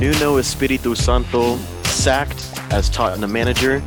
[0.00, 3.82] Nuno Espiritu Santo sacked as Tottenham manager.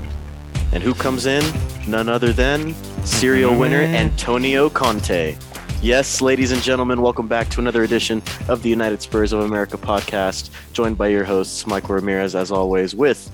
[0.72, 1.44] And who comes in?
[1.88, 3.60] None other than serial mm-hmm.
[3.60, 5.36] winner Antonio Conte.
[5.82, 9.76] Yes, ladies and gentlemen, welcome back to another edition of the United Spurs of America
[9.76, 13.32] podcast, joined by your hosts, Michael Ramirez, as always, with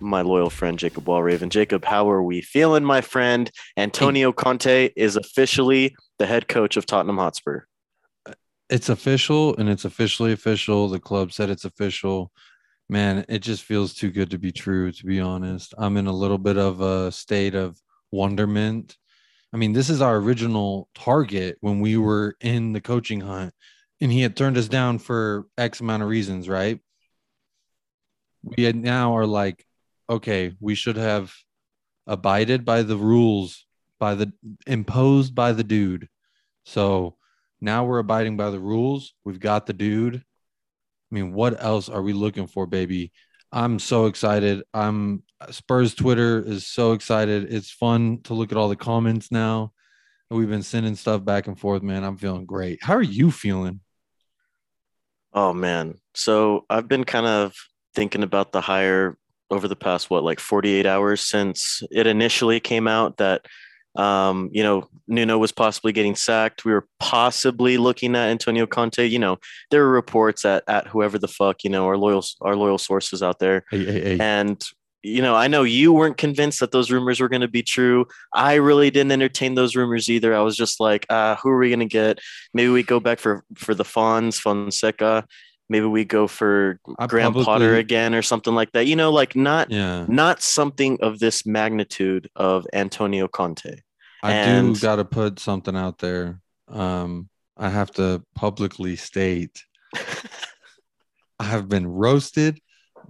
[0.00, 1.50] my loyal friend Jacob Wallraven.
[1.50, 3.50] Jacob, how are we feeling, my friend?
[3.76, 7.64] Antonio Conte is officially the head coach of Tottenham Hotspur.
[8.72, 10.88] It's official and it's officially official.
[10.88, 12.32] The club said it's official.
[12.88, 15.74] Man, it just feels too good to be true, to be honest.
[15.76, 17.78] I'm in a little bit of a state of
[18.10, 18.96] wonderment.
[19.52, 23.52] I mean, this is our original target when we were in the coaching hunt,
[24.00, 26.80] and he had turned us down for X amount of reasons, right?
[28.42, 29.66] We now are like,
[30.08, 31.30] okay, we should have
[32.06, 33.66] abided by the rules
[33.98, 34.32] by the
[34.66, 36.08] imposed by the dude.
[36.64, 37.16] So
[37.62, 39.14] now we're abiding by the rules.
[39.24, 40.16] We've got the dude.
[40.16, 43.12] I mean, what else are we looking for, baby?
[43.52, 44.62] I'm so excited.
[44.74, 47.52] I'm Spurs Twitter is so excited.
[47.52, 49.72] It's fun to look at all the comments now.
[50.30, 52.04] We've been sending stuff back and forth, man.
[52.04, 52.82] I'm feeling great.
[52.82, 53.80] How are you feeling?
[55.32, 55.98] Oh man.
[56.14, 57.54] So I've been kind of
[57.94, 59.16] thinking about the hire
[59.50, 63.46] over the past what like 48 hours since it initially came out that
[63.96, 66.64] um, you know, Nuno was possibly getting sacked.
[66.64, 69.06] We were possibly looking at Antonio Conte.
[69.06, 69.38] You know,
[69.70, 73.22] there were reports at at whoever the fuck, you know, our loyal our loyal sources
[73.22, 73.64] out there.
[73.70, 74.18] Hey, hey, hey.
[74.20, 74.62] And
[75.02, 78.06] you know, I know you weren't convinced that those rumors were going to be true.
[78.32, 80.32] I really didn't entertain those rumors either.
[80.34, 82.20] I was just like, uh, who are we going to get?
[82.54, 85.26] Maybe we go back for for the Fons Fonseca.
[85.68, 88.86] Maybe we go for I Graham publicly- Potter again or something like that.
[88.86, 93.80] You know, like not Yeah, not something of this magnitude of Antonio Conte.
[94.22, 96.40] I and- do got to put something out there.
[96.68, 99.62] Um, I have to publicly state
[101.38, 102.60] I have been roasted.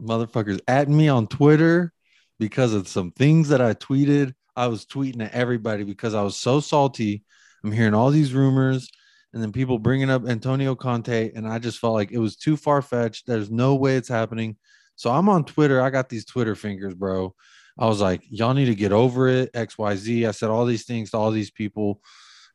[0.01, 1.93] Motherfuckers at me on Twitter
[2.39, 4.33] because of some things that I tweeted.
[4.57, 7.25] I was tweeting at everybody because I was so salty.
[7.63, 8.89] I'm hearing all these rumors
[9.33, 12.57] and then people bringing up Antonio Conte, and I just felt like it was too
[12.57, 13.27] far fetched.
[13.27, 14.57] There's no way it's happening.
[14.97, 15.81] So I'm on Twitter.
[15.81, 17.35] I got these Twitter fingers, bro.
[17.79, 19.51] I was like, y'all need to get over it.
[19.55, 20.27] X, Y, Z.
[20.27, 22.03] I said all these things to all these people,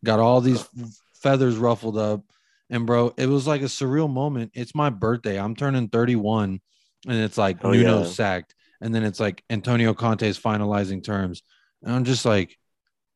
[0.06, 0.64] got all these
[1.16, 2.24] feathers ruffled up.
[2.70, 4.52] And bro, it was like a surreal moment.
[4.54, 5.40] It's my birthday.
[5.40, 6.60] I'm turning 31,
[7.08, 8.08] and it's like Oh, Nuno yeah.
[8.08, 11.44] sacked, and then it's like Antonio Conte is finalizing terms,
[11.82, 12.58] and I'm just like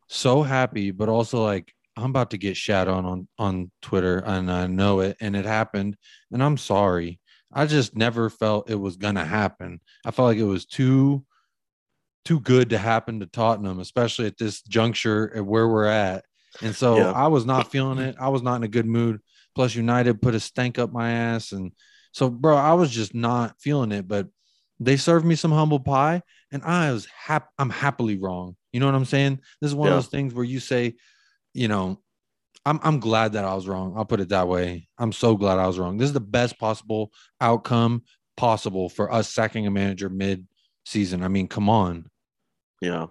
[0.07, 4.51] so happy, but also like I'm about to get shat on on on Twitter, and
[4.51, 5.97] I know it, and it happened,
[6.31, 7.19] and I'm sorry.
[7.53, 9.81] I just never felt it was gonna happen.
[10.05, 11.25] I felt like it was too
[12.23, 16.23] too good to happen to Tottenham, especially at this juncture at where we're at.
[16.61, 17.11] And so Yeah.
[17.11, 18.15] I was not feeling it.
[18.19, 19.19] I was not in a good mood.
[19.55, 21.51] Plus, United put a stank up my ass.
[21.51, 21.71] And
[22.13, 24.07] so, bro, I was just not feeling it.
[24.07, 24.27] But
[24.79, 28.55] they served me some humble pie, and I was hap- I'm happily wrong.
[28.71, 29.39] You know what I'm saying?
[29.59, 29.95] This is one Yeah.
[29.97, 30.95] of those things where you say,
[31.53, 31.99] you know,
[32.65, 33.93] I'm I'm glad that I was wrong.
[33.95, 34.87] I'll put it that way.
[34.97, 35.97] I'm so glad I was wrong.
[35.97, 38.03] This is the best possible outcome
[38.37, 40.47] possible for us sacking a manager mid
[40.85, 41.23] season.
[41.23, 42.09] I mean, come on.
[42.81, 43.07] Yeah.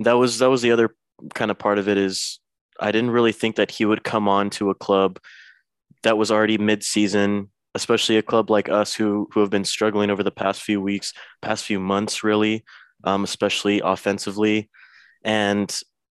[0.00, 0.94] That was that was the other
[1.34, 2.40] kind of part of it is
[2.80, 5.18] I didn't really think that he would come on to a club
[6.02, 10.22] that was already mid-season, especially a club like us who who have been struggling over
[10.22, 12.64] the past few weeks, past few months really,
[13.04, 14.70] um, especially offensively.
[15.24, 15.74] And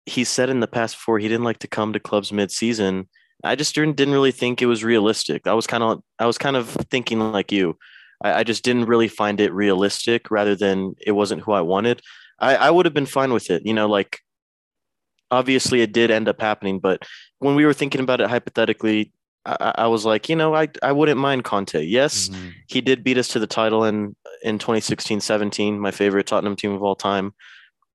[0.07, 3.07] he said in the past before he didn't like to come to clubs mid-season.
[3.43, 5.45] I just didn't, didn't really think it was realistic.
[5.45, 7.77] I was kind of I was kind of thinking like you.
[8.23, 12.01] I, I just didn't really find it realistic rather than it wasn't who I wanted.
[12.39, 13.61] I, I would have been fine with it.
[13.65, 14.19] You know, like
[15.29, 17.03] obviously it did end up happening, but
[17.39, 19.11] when we were thinking about it hypothetically,
[19.45, 21.81] I, I- was like, you know, I, I wouldn't mind Conte.
[21.83, 22.53] Yes, Mhm.
[22.67, 26.83] he did beat us to the title in in 2016-17, my favorite Tottenham team of
[26.83, 27.33] all time.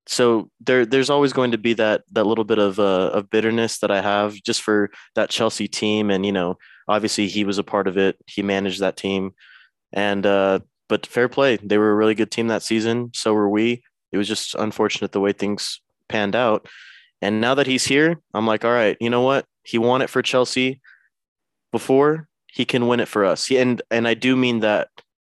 [0.06, 3.78] So there there's always going to be that that little bit of uh, of bitterness
[3.78, 6.58] that I have just for that Chelsea team, and you know,
[6.88, 8.16] obviously he was a part of it.
[8.26, 9.32] He managed that team,
[9.93, 13.10] and uh, but fair play, they were a really good team that season.
[13.14, 13.82] So were we.
[14.10, 16.69] It was just unfortunate the way things panned out.
[17.22, 19.46] And now that he's here, I'm like, all right, you know what?
[19.62, 20.81] He won it for Chelsea
[21.70, 22.28] before.
[22.48, 23.50] He can win it for us.
[23.50, 24.88] And and I do mean that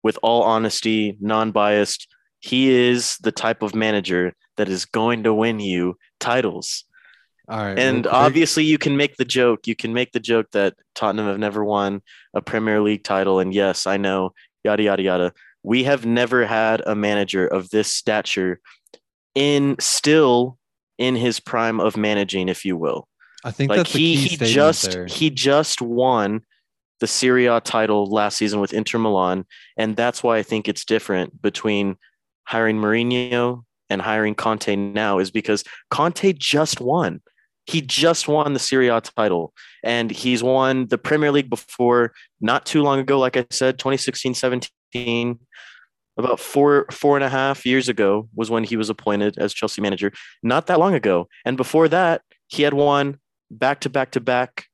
[0.02, 2.08] with all honesty, non-biased.
[2.40, 6.85] He is the type of manager that is going to win you titles.
[7.49, 7.79] All right.
[7.79, 8.15] And quick.
[8.15, 9.67] obviously, you can make the joke.
[9.67, 12.03] You can make the joke that Tottenham have never won
[12.35, 13.39] a Premier League title.
[13.39, 14.33] And yes, I know,
[14.65, 15.33] yada, yada, yada.
[15.62, 18.61] We have never had a manager of this stature
[19.35, 20.59] in still
[20.99, 23.09] in his prime of managing, if you will.
[23.45, 25.06] I think Like that's the he he just there.
[25.06, 26.43] he just won
[27.01, 29.45] the Serie A title last season with Inter Milan,
[29.77, 31.97] and that's why I think it's different between
[32.45, 37.20] hiring Mourinho and hiring Conte now is because Conte just won.
[37.66, 42.66] He just won the Serie A title and he's won the Premier League before not
[42.66, 45.38] too long ago, like I said, 2016 17.
[46.16, 49.82] About four four and a half years ago was when he was appointed as Chelsea
[49.82, 50.12] manager.
[50.42, 53.19] Not that long ago, and before that, he had won
[53.50, 54.66] back to back to back,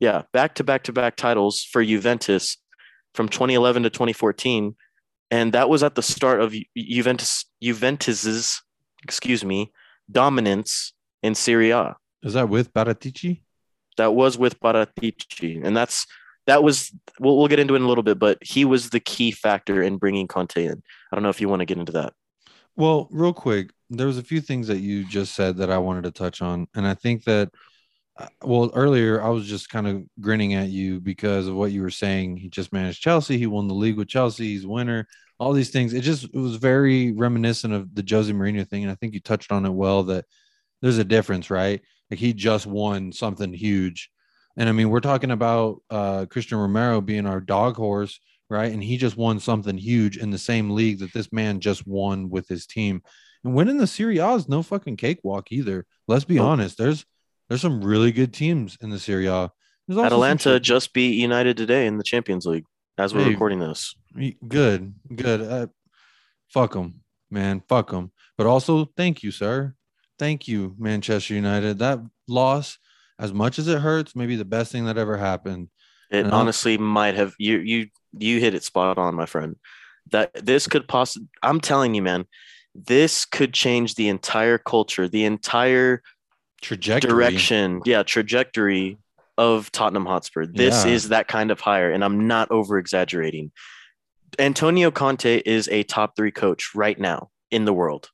[0.00, 2.56] yeah, back to back to back titles for Juventus
[3.14, 4.74] from 2011 to 2014,
[5.30, 8.62] and that was at the start of Juventus Juventus's
[9.04, 9.72] excuse me
[10.10, 10.92] dominance
[11.22, 11.96] in Serie A.
[12.22, 13.42] Is that with Paratici?
[13.96, 16.06] That was with Paratici, and that's
[16.46, 19.00] that was we'll, we'll get into it in a little bit, but he was the
[19.00, 20.82] key factor in bringing Conte in.
[21.10, 22.12] I don't know if you want to get into that.
[22.74, 26.04] Well, real quick, there was a few things that you just said that I wanted
[26.04, 27.50] to touch on, and I think that
[28.18, 31.82] uh, well earlier I was just kind of grinning at you because of what you
[31.82, 32.38] were saying.
[32.38, 33.38] He just managed Chelsea.
[33.38, 34.48] He won the league with Chelsea.
[34.48, 35.06] He's a winner.
[35.42, 35.92] All these things.
[35.92, 39.18] It just it was very reminiscent of the Jose Mourinho thing, and I think you
[39.18, 40.04] touched on it well.
[40.04, 40.24] That
[40.80, 41.80] there's a difference, right?
[42.12, 44.08] Like he just won something huge.
[44.56, 48.70] And I mean, we're talking about uh, Cristian Romero being our dog horse, right?
[48.70, 52.30] And he just won something huge in the same league that this man just won
[52.30, 53.02] with his team.
[53.42, 55.86] And winning the Serie A is no fucking cakewalk either.
[56.06, 56.78] Let's be honest.
[56.78, 57.04] There's
[57.48, 59.50] there's some really good teams in the Serie A.
[59.90, 62.64] Atalanta just beat United today in the Champions League
[62.98, 63.94] as we're hey, recording this.
[64.46, 65.40] Good, good.
[65.40, 65.66] Uh,
[66.48, 67.62] fuck them, man.
[67.68, 68.12] Fuck them.
[68.36, 69.74] But also, thank you, sir.
[70.18, 71.78] Thank you, Manchester United.
[71.78, 72.78] That loss,
[73.18, 75.68] as much as it hurts, maybe the best thing that ever happened.
[76.10, 77.86] It and honestly I'm, might have you you
[78.18, 79.56] you hit it spot on, my friend.
[80.10, 82.26] That this could possibly I'm telling you, man,
[82.74, 86.02] this could change the entire culture, the entire
[86.60, 88.98] trajectory direction, yeah, trajectory
[89.42, 90.46] of Tottenham Hotspur.
[90.46, 90.92] This yeah.
[90.92, 93.50] is that kind of hire, and I'm not over exaggerating.
[94.38, 98.08] Antonio Conte is a top three coach right now in the world.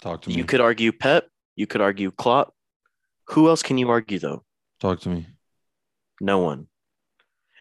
[0.00, 0.36] Talk to me.
[0.36, 2.54] You could argue Pep, you could argue Klopp.
[3.28, 4.42] Who else can you argue though?
[4.80, 5.26] Talk to me.
[6.20, 6.68] No one.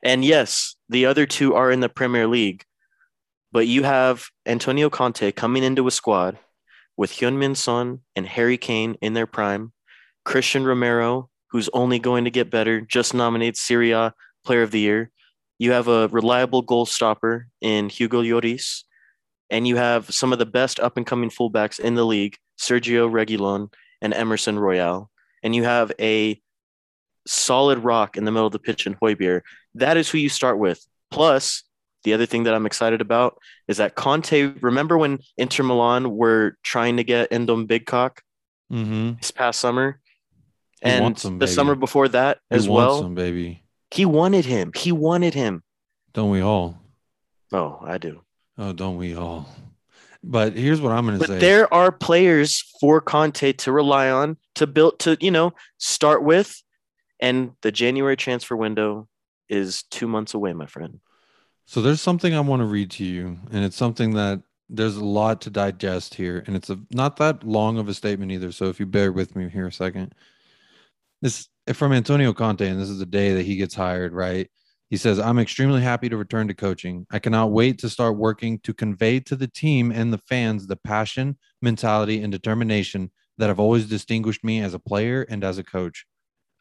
[0.01, 2.63] And yes, the other two are in the Premier League,
[3.51, 6.37] but you have Antonio Conte coming into a squad
[6.95, 9.73] with Heung-min Son and Harry Kane in their prime,
[10.25, 14.13] Cristian Romero, who's only going to get better, just nominated Serie A
[14.43, 15.11] Player of the Year.
[15.59, 18.83] You have a reliable goal stopper in Hugo Lloris,
[19.49, 23.09] and you have some of the best up and coming fullbacks in the league, Sergio
[23.09, 23.71] Reguilon
[24.01, 25.09] and Emerson Royal.
[25.43, 26.41] and you have a
[27.27, 29.41] solid rock in the middle of the pitch in Højbjerg.
[29.75, 30.85] That is who you start with.
[31.11, 31.63] Plus,
[32.03, 34.53] the other thing that I'm excited about is that Conte.
[34.61, 38.19] Remember when Inter Milan were trying to get Endom Bigcock
[38.71, 39.13] mm-hmm.
[39.19, 39.99] this past summer,
[40.83, 43.03] and the summer before that he as well.
[43.03, 44.71] Him, baby, he wanted him.
[44.75, 45.63] He wanted him.
[46.13, 46.77] Don't we all?
[47.51, 48.21] Oh, I do.
[48.57, 49.49] Oh, don't we all?
[50.23, 51.39] But here's what I'm going to say.
[51.39, 56.61] There are players for Conte to rely on to build to, you know, start with.
[57.19, 59.07] And the January transfer window
[59.49, 60.99] is two months away, my friend.
[61.65, 65.05] So there's something I want to read to you, and it's something that there's a
[65.05, 68.51] lot to digest here, and it's a not that long of a statement either.
[68.51, 70.13] So if you bear with me here a second,
[71.23, 74.49] this from Antonio Conte, and this is the day that he gets hired, right?
[74.89, 77.07] He says, I'm extremely happy to return to coaching.
[77.09, 80.75] I cannot wait to start working to convey to the team and the fans the
[80.75, 85.63] passion, mentality, and determination that have always distinguished me as a player and as a
[85.63, 86.05] coach.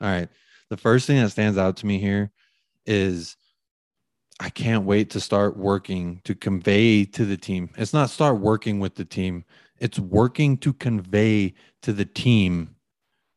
[0.00, 0.28] All right.
[0.70, 2.30] The first thing that stands out to me here
[2.86, 3.36] is
[4.40, 7.70] I can't wait to start working to convey to the team.
[7.76, 9.44] It's not start working with the team,
[9.78, 12.76] it's working to convey to the team.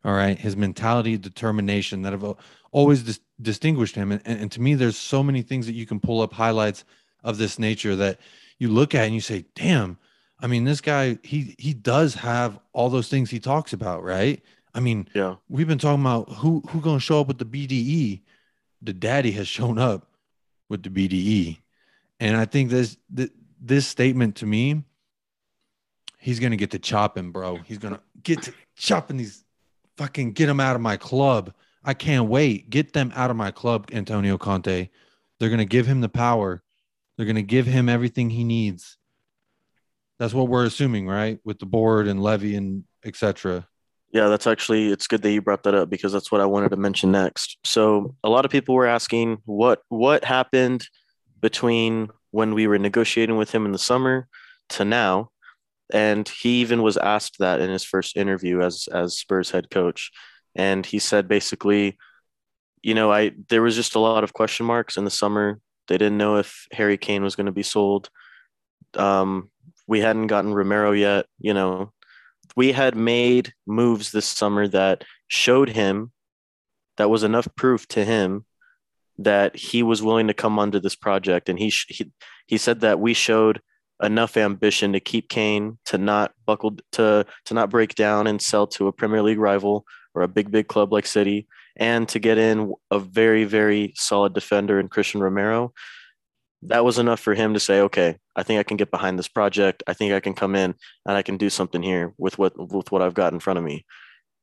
[0.06, 0.38] All right.
[0.38, 2.36] His mentality, determination that have
[2.72, 4.12] always dis- distinguished him.
[4.12, 6.86] And, and, and to me, there's so many things that you can pull up highlights
[7.24, 8.20] of this nature that
[8.60, 9.98] you look at and you say, damn,
[10.40, 14.44] I mean, this guy, he he does have all those things he talks about, right?
[14.74, 18.22] I mean, yeah, we've been talking about who who gonna show up with the BDE.
[18.82, 20.12] The daddy has shown up
[20.70, 21.58] with the BDE.
[22.20, 23.30] And I think this this,
[23.62, 24.84] this statement to me,
[26.20, 27.56] he's gonna get to chopping, bro.
[27.58, 29.45] He's gonna get to chopping these
[29.98, 31.54] fucking get him out of my club.
[31.84, 32.70] I can't wait.
[32.70, 34.90] Get them out of my club, Antonio Conte.
[35.40, 36.64] They're going to give him the power.
[37.16, 38.98] They're going to give him everything he needs.
[40.20, 41.40] That's what we're assuming, right?
[41.44, 43.68] With the board and Levy and etc.
[44.12, 46.70] Yeah, that's actually it's good that you brought that up because that's what I wanted
[46.70, 47.58] to mention next.
[47.66, 50.88] So, a lot of people were asking what what happened
[51.42, 54.28] between when we were negotiating with him in the summer
[54.70, 55.32] to now,
[55.94, 60.12] and he even was asked that in his first interview as as Spurs head coach
[60.56, 61.98] and he said basically
[62.86, 65.60] you know, I there was just a lot of question marks in the summer.
[65.88, 68.12] They didn't know if Harry Kane was going to be sold.
[68.94, 69.50] Um,
[69.88, 71.26] we hadn't gotten Romero yet.
[71.40, 71.94] You know,
[72.56, 76.12] we had made moves this summer that showed him
[76.98, 78.46] that was enough proof to him
[79.18, 82.12] that he was willing to come onto this project, and he he
[82.46, 83.62] he said that we showed
[84.02, 88.68] enough ambition to keep Kane to not buckle to to not break down and sell
[88.68, 91.48] to a Premier League rival or a big big club like City,
[91.78, 95.74] and to get in a very very solid defender in Cristian Romero.
[96.62, 99.28] That was enough for him to say, okay, I think I can get behind this
[99.28, 99.84] project.
[99.86, 100.74] I think I can come in
[101.06, 103.66] and I can do something here with what with what I've got in front of
[103.66, 103.86] me.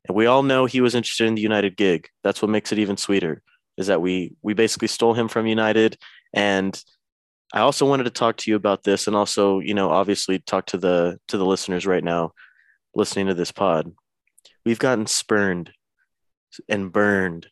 [0.07, 2.09] And we all know he was interested in the United gig.
[2.23, 3.43] That's what makes it even sweeter.
[3.77, 5.99] Is that we we basically stole him from United
[6.33, 6.81] and
[7.53, 10.67] I also wanted to talk to you about this and also, you know, obviously talk
[10.67, 12.33] to the to the listeners right now
[12.95, 13.93] listening to this pod.
[14.65, 15.73] We've gotten spurned
[16.69, 17.49] and burned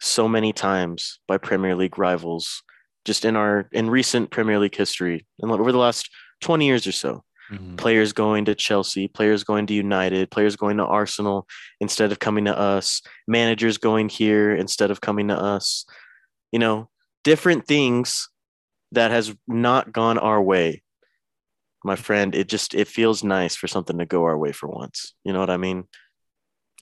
[0.00, 2.62] so many times by Premier League rivals
[3.04, 6.10] just in our in recent Premier League history and over the last
[6.40, 7.24] 20 years or so.
[7.52, 7.76] Mm-hmm.
[7.76, 11.46] Players going to Chelsea, players going to United, players going to Arsenal
[11.80, 15.84] instead of coming to us, managers going here instead of coming to us.
[16.52, 16.88] You know,
[17.22, 18.30] different things
[18.94, 20.82] that has not gone our way
[21.84, 25.14] my friend it just it feels nice for something to go our way for once
[25.24, 25.84] you know what i mean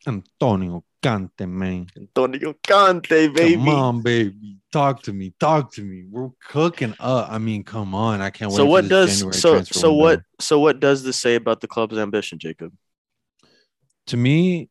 [0.07, 1.89] antonio Conte, man.
[1.97, 3.55] Antonio Conte, baby.
[3.55, 4.59] Come on, baby.
[4.73, 5.35] Talk to me.
[5.41, 6.05] Talk to me.
[6.09, 7.31] We're cooking up.
[7.31, 8.21] I mean, come on.
[8.21, 8.57] I can't wait.
[8.57, 10.03] So what does January so so window.
[10.03, 12.73] what so what does this say about the club's ambition, Jacob?
[14.09, 14.71] To me,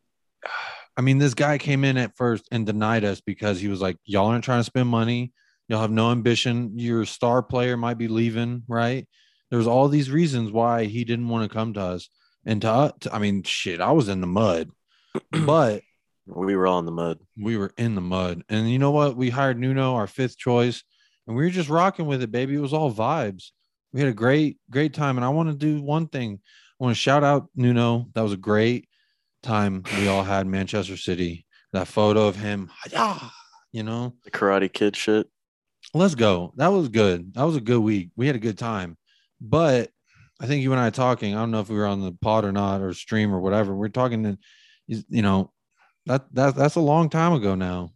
[0.96, 3.98] I mean, this guy came in at first and denied us because he was like,
[4.06, 5.34] Y'all aren't trying to spend money.
[5.72, 6.78] You'll have no ambition.
[6.78, 9.08] Your star player might be leaving, right?
[9.50, 12.10] There's all these reasons why he didn't want to come to us.
[12.46, 14.70] And to, uh, to I mean, shit, I was in the mud,
[15.46, 15.82] but
[16.26, 17.20] we were all in the mud.
[17.38, 18.44] We were in the mud.
[18.50, 19.16] And you know what?
[19.16, 20.84] We hired Nuno, our fifth choice,
[21.26, 22.56] and we were just rocking with it, baby.
[22.56, 23.52] It was all vibes.
[23.94, 25.18] We had a great, great time.
[25.18, 26.42] And I want to do one thing.
[26.82, 28.08] I want to shout out Nuno.
[28.14, 28.90] That was a great
[29.42, 31.46] time we all had Manchester City.
[31.72, 32.72] That photo of him,
[33.72, 35.30] you know, the Karate Kid shit.
[35.94, 36.54] Let's go.
[36.56, 37.34] That was good.
[37.34, 38.12] That was a good week.
[38.16, 38.98] We had a good time.
[39.42, 39.90] But
[40.40, 41.36] I think you and I talking.
[41.36, 43.76] I don't know if we were on the pod or not, or stream or whatever.
[43.76, 44.38] We are talking, and
[44.88, 45.52] you know,
[46.06, 47.92] that that that's a long time ago now.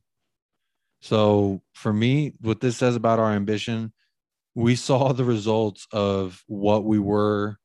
[1.02, 3.94] So for me, what this says about our ambition,
[4.56, 7.58] we saw the results of what we were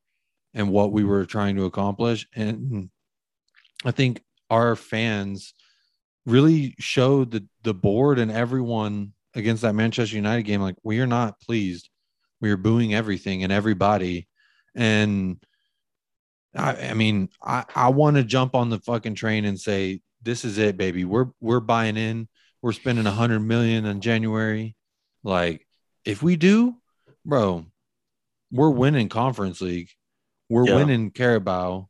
[0.55, 2.91] and what we were trying to accomplish, and
[3.85, 5.55] I think our fans
[6.25, 11.07] really showed the the board and everyone against that Manchester United game, like we are
[11.07, 11.89] not pleased.
[12.41, 14.29] We are booing everything and everybody.
[14.75, 15.39] And
[16.55, 20.45] I, I mean, I, I want to jump on the fucking train and say, this
[20.45, 21.05] is it, baby.
[21.05, 22.29] We're we're buying in.
[22.63, 24.77] We're spending a hundred million in January.
[25.23, 25.67] Like,
[26.05, 26.77] if we do,
[27.25, 27.67] bro,
[28.51, 29.89] we're winning conference league.
[30.49, 30.77] We're yeah.
[30.77, 31.89] winning Carabao.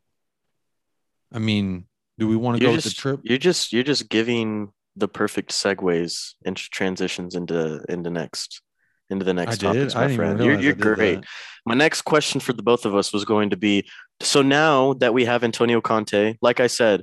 [1.33, 1.87] I mean,
[2.19, 3.21] do we want to go just, the trip?
[3.25, 8.63] You're just you're just giving the perfect segues and transitions into into next
[9.09, 10.39] into the next I topics, my friend.
[10.39, 11.17] You're, you're great.
[11.17, 11.25] That.
[11.67, 13.89] My next question for the both of us was going to be:
[14.21, 17.03] so now that we have Antonio Conte, like I said,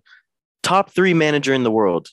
[0.63, 2.07] top three manager in the world.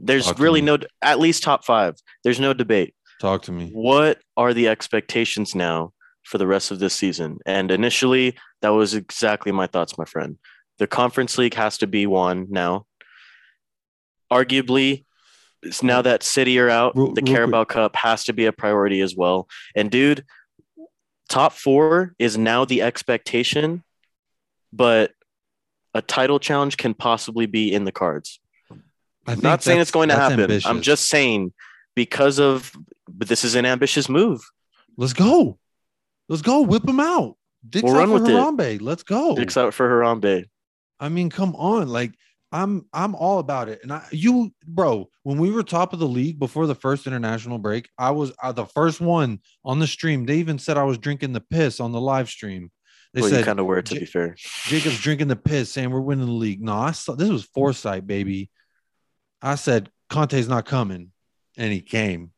[0.00, 1.96] There's Talk really no, at least top five.
[2.22, 2.94] There's no debate.
[3.20, 3.70] Talk to me.
[3.72, 5.92] What are the expectations now
[6.22, 7.38] for the rest of this season?
[7.44, 10.38] And initially, that was exactly my thoughts, my friend.
[10.78, 12.86] The Conference League has to be won now.
[14.32, 15.04] Arguably,
[15.82, 17.74] now that City are out, real, the real Carabao quick.
[17.74, 19.48] Cup has to be a priority as well.
[19.74, 20.24] And dude,
[21.28, 23.82] top four is now the expectation,
[24.72, 25.12] but
[25.94, 28.40] a title challenge can possibly be in the cards.
[29.26, 30.40] I'm not saying it's going to happen.
[30.40, 30.66] Ambitious.
[30.66, 31.52] I'm just saying
[31.94, 32.74] because of
[33.08, 34.42] but this is an ambitious move.
[34.96, 35.58] Let's go.
[36.28, 36.62] Let's go.
[36.62, 37.36] Whip them out.
[37.68, 38.76] Dicks we'll run with Harambe.
[38.76, 38.82] it.
[38.82, 39.34] Let's go.
[39.34, 40.44] Dicks out for Harambe.
[41.00, 41.88] I mean, come on.
[41.88, 42.12] Like
[42.50, 43.80] I'm I'm all about it.
[43.82, 47.58] And I you bro, when we were top of the league before the first international
[47.58, 50.24] break, I was uh, the first one on the stream.
[50.24, 52.70] They even said I was drinking the piss on the live stream.
[53.14, 54.34] They well, said kind of weird to be fair.
[54.64, 56.62] Jacob's drinking the piss saying we're winning the league.
[56.62, 58.50] No, I saw this was foresight, baby.
[59.42, 61.12] I said Conte's not coming,
[61.56, 62.32] and he came.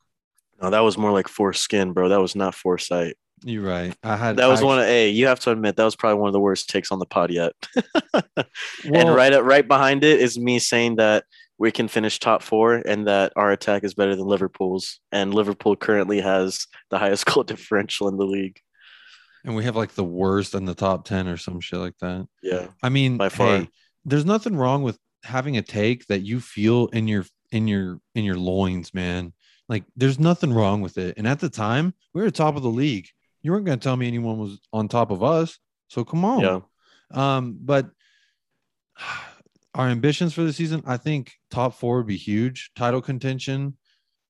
[0.61, 2.09] No, that was more like foreskin, bro.
[2.09, 3.17] That was not foresight.
[3.43, 3.95] You're right.
[4.03, 5.11] I had that was I, one of a.
[5.11, 7.31] You have to admit that was probably one of the worst takes on the pod
[7.31, 7.53] yet.
[8.15, 8.23] well,
[8.85, 11.25] and right right behind it is me saying that
[11.59, 15.77] we can finish top four and that our attack is better than Liverpool's, and Liverpool
[15.77, 18.61] currently has the highest goal differential in the league.
[19.45, 22.27] And we have like the worst in the top ten or some shit like that.
[22.43, 22.69] Yeah.
[22.83, 23.69] I mean, by far, hey,
[24.05, 28.25] there's nothing wrong with having a take that you feel in your in your in
[28.25, 29.33] your loins, man.
[29.69, 31.15] Like there's nothing wrong with it.
[31.17, 33.09] And at the time, we were top of the league.
[33.43, 35.59] You weren't going to tell me anyone was on top of us.
[35.89, 36.41] So come on.
[36.41, 36.61] Yeah.
[37.13, 37.91] Um, but
[39.75, 42.71] our ambitions for the season, I think top four would be huge.
[42.77, 43.77] Title contention.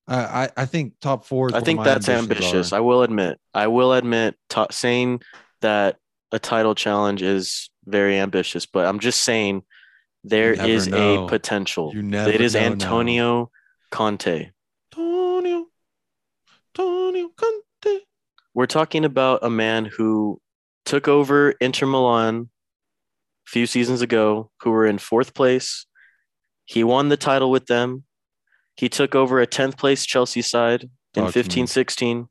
[0.06, 1.48] I I, I think top four.
[1.48, 2.72] Is I think that's ambitious.
[2.72, 2.76] are.
[2.76, 3.38] I will admit.
[3.54, 4.36] I will admit
[4.70, 5.22] saying
[5.60, 5.96] that
[6.32, 9.62] a title challenge is very ambitious, but I'm just saying
[10.24, 11.24] there is know.
[11.24, 11.92] a potential.
[11.94, 12.66] You never It is know now.
[12.72, 13.50] Antonio
[13.90, 14.50] Conte.
[14.92, 15.66] Antonio,
[16.76, 17.64] Antonio Conte.
[18.60, 20.38] We're talking about a man who
[20.84, 22.50] took over Inter Milan
[23.46, 25.86] a few seasons ago, who were in fourth place.
[26.66, 28.04] He won the title with them.
[28.76, 32.28] He took over a 10th place Chelsea side in Talk 15 16.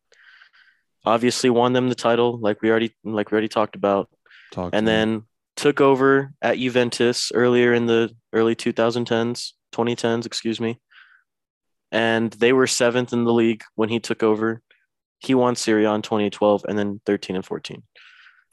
[1.03, 4.07] Obviously won them the title like we already like we already talked about.
[4.51, 4.91] Talk And me.
[4.91, 5.24] then
[5.55, 10.79] took over at Juventus earlier in the early 2010s, 2010s, excuse me.
[11.91, 14.62] And they were seventh in the league when he took over.
[15.19, 17.83] He won Serie A in 2012 and then 13 and 14.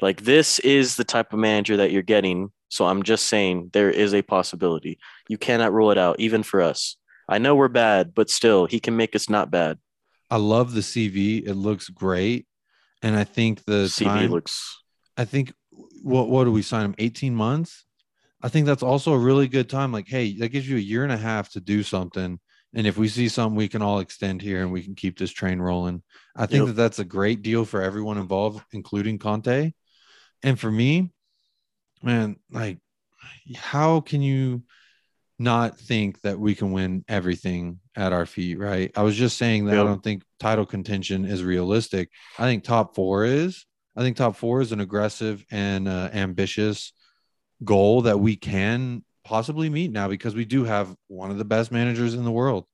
[0.01, 2.51] Like this is the type of manager that you're getting.
[2.69, 4.99] So I'm just saying there is a possibility.
[5.29, 6.97] You cannot rule it out, even for us.
[7.29, 9.79] I know we're bad, but still, he can make us not bad.
[10.31, 11.47] I love the CV.
[11.47, 12.47] It looks great.
[13.03, 14.83] And I think the CV time, looks
[15.17, 15.53] I think
[16.03, 16.95] what what do we sign him?
[16.99, 17.85] 18 months?
[18.43, 19.93] I think that's also a really good time.
[19.93, 22.39] Like, hey, that gives you a year and a half to do something.
[22.77, 25.31] And if we see something, we can all extend here and we can keep this
[25.31, 26.03] train rolling.
[26.37, 26.67] I think Yep.
[26.67, 29.73] that that's a great deal for everyone involved, including Conte.
[30.43, 31.11] And for me,
[32.03, 32.79] man, like,
[33.57, 34.63] how can you
[35.39, 38.93] not think that we can win everything at our feet, right?
[38.95, 42.11] I was just saying that I don't think title contention is realistic.
[42.39, 43.65] I think top four is.
[43.97, 46.93] I think top four is an aggressive and uh, ambitious
[47.65, 51.73] goal that we can possibly meet now because we do have one of the best
[51.73, 52.65] managers in the world.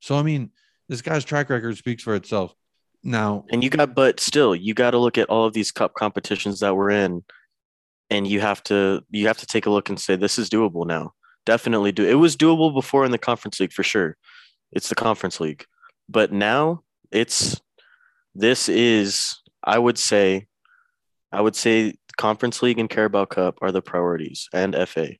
[0.00, 0.50] So, I mean,
[0.88, 2.54] this guy's track record speaks for itself.
[3.02, 5.94] Now, And you got, but still, you got to look at all of these cup
[5.94, 7.24] competitions that we're in,
[8.10, 10.86] and you have to you have to take a look and say this is doable
[10.86, 11.14] now.
[11.46, 12.04] Definitely do.
[12.04, 14.16] It was doable before in the conference league for sure.
[14.72, 15.64] It's the conference league,
[16.08, 17.58] but now it's
[18.34, 20.48] this is I would say,
[21.32, 25.14] I would say conference league and Carabao Cup are the priorities and FA.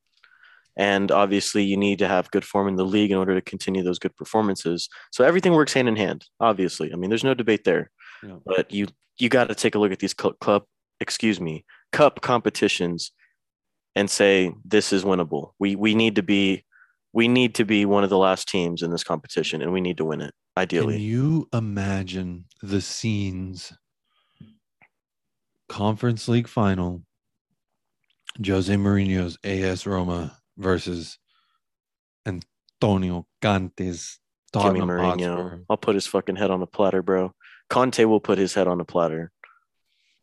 [0.76, 3.82] And obviously, you need to have good form in the league in order to continue
[3.82, 4.88] those good performances.
[5.12, 6.24] So everything works hand in hand.
[6.38, 7.90] Obviously, I mean, there's no debate there
[8.22, 8.36] Yeah.
[8.46, 8.86] but you
[9.18, 10.62] you got to take a look at these cl- club
[11.00, 13.12] excuse me cup competitions
[13.96, 16.64] and say this is winnable we we need to be
[17.12, 19.96] we need to be one of the last teams in this competition and we need
[19.96, 20.94] to win it ideally.
[20.94, 23.72] can you imagine the scenes?
[25.68, 27.02] Conference League final,
[28.44, 31.18] Jose Mourinho's AS Roma versus
[32.26, 34.18] Antonio Conte's
[34.52, 35.36] Tottenham Mourinho.
[35.36, 35.58] Hotspur.
[35.70, 37.32] i'll put his fucking head on a platter bro.
[37.68, 39.30] Conte will put his head on a platter.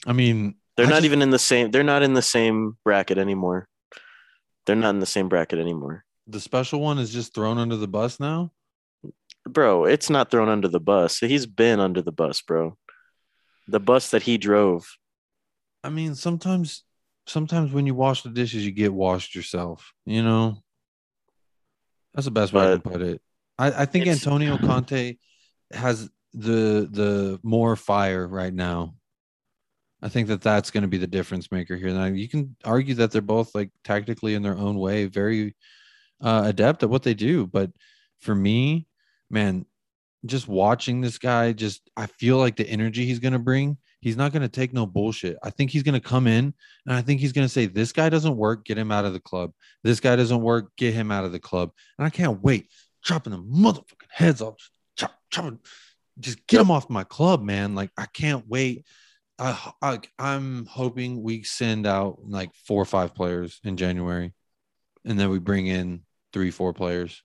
[0.06, 2.78] I mean, they're I not just- even in the same they're not in the same
[2.84, 3.68] bracket anymore.
[4.66, 6.04] They're not in the same bracket anymore.
[6.28, 8.52] The special one is just thrown under the bus now.
[9.48, 11.20] bro it's not thrown under the bus.
[11.20, 12.78] He's been under the bus bro.
[13.68, 14.86] The bus that he drove.
[15.84, 16.84] I mean, sometimes,
[17.28, 19.94] sometimes when you wash the dishes, you get washed yourself.
[20.06, 20.64] You know,
[22.14, 23.22] that's the best way I can put it.
[23.58, 25.18] I, I think Antonio Conte
[25.72, 28.96] has the the more fire right now.
[30.02, 31.90] I think that that's going to be the difference maker here.
[31.90, 35.56] Now you can argue that they're both like tactically in their own way very
[36.22, 37.72] uh, adept at what they do, but
[38.20, 38.88] for me,
[39.30, 39.66] man,
[40.26, 43.78] just watching this guy, just I feel like the energy he's going to bring.
[44.00, 45.38] He's not going to take no bullshit.
[45.44, 46.54] I think he's going to come in
[46.86, 48.66] and I think he's going to say, This guy doesn't work.
[48.66, 49.54] Get him out of the club.
[49.84, 50.72] This guy doesn't work.
[50.78, 51.72] Get him out of the club.
[51.98, 52.70] And I can't wait
[53.08, 54.70] chopping the motherfucking heads off.
[54.98, 55.60] Chop, chopping.
[56.20, 57.74] Just get him off my club, man.
[57.74, 58.86] Like, I can't wait.
[59.40, 64.34] I, I, I'm hoping we send out like four or five players in January
[65.06, 66.02] and then we bring in
[66.34, 67.24] three, four players.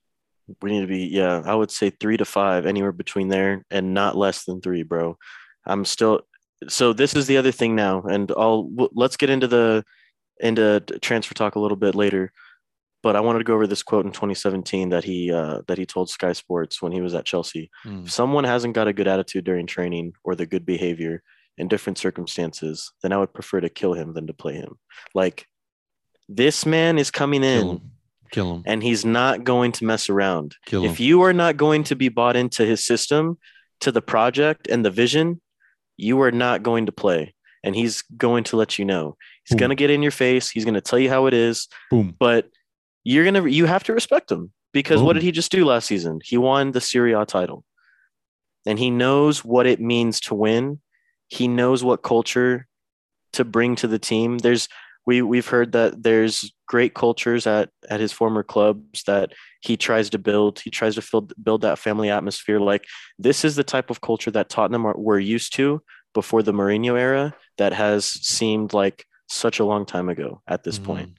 [0.60, 3.94] We need to be, yeah, I would say three to five, anywhere between there and
[3.94, 5.16] not less than three, bro.
[5.64, 6.20] I'm still,
[6.68, 9.84] so this is the other thing now, and I'll, let's get into the,
[10.40, 12.32] into transfer talk a little bit later.
[13.02, 15.84] But I wanted to go over this quote in 2017 that he, uh, that he
[15.84, 17.68] told Sky Sports when he was at Chelsea.
[17.84, 18.04] Mm.
[18.04, 21.22] If someone hasn't got a good attitude during training or the good behavior
[21.58, 24.78] in different circumstances, then I would prefer to kill him than to play him.
[25.14, 25.46] Like,
[26.28, 27.90] this man is coming in Kill him.
[28.30, 28.62] Kill him.
[28.66, 30.56] and he's not going to mess around.
[30.66, 30.90] Kill him.
[30.92, 33.36] If you are not going to be bought into his system,
[33.82, 35.40] to the project and the vision,
[35.96, 37.34] you are not going to play.
[37.64, 39.16] And he's going to let you know.
[39.44, 39.58] He's Boom.
[39.58, 40.50] going to get in your face.
[40.50, 42.14] He's going to tell you how it is, Boom.
[42.18, 42.50] but
[43.04, 44.52] you're going to, you have to respect him.
[44.72, 46.20] Because what did he just do last season?
[46.24, 47.62] He won the Serie A title.
[48.64, 50.80] And he knows what it means to win.
[51.28, 52.66] He knows what culture
[53.34, 54.38] to bring to the team.
[54.38, 54.68] There's
[55.06, 60.10] we we've heard that there's great cultures at at his former clubs that he tries
[60.10, 60.60] to build.
[60.60, 62.60] He tries to build build that family atmosphere.
[62.60, 62.84] Like
[63.18, 65.82] this is the type of culture that Tottenham are, were used to
[66.14, 67.34] before the Mourinho era.
[67.58, 70.84] That has seemed like such a long time ago at this Mhm.
[70.84, 71.10] point.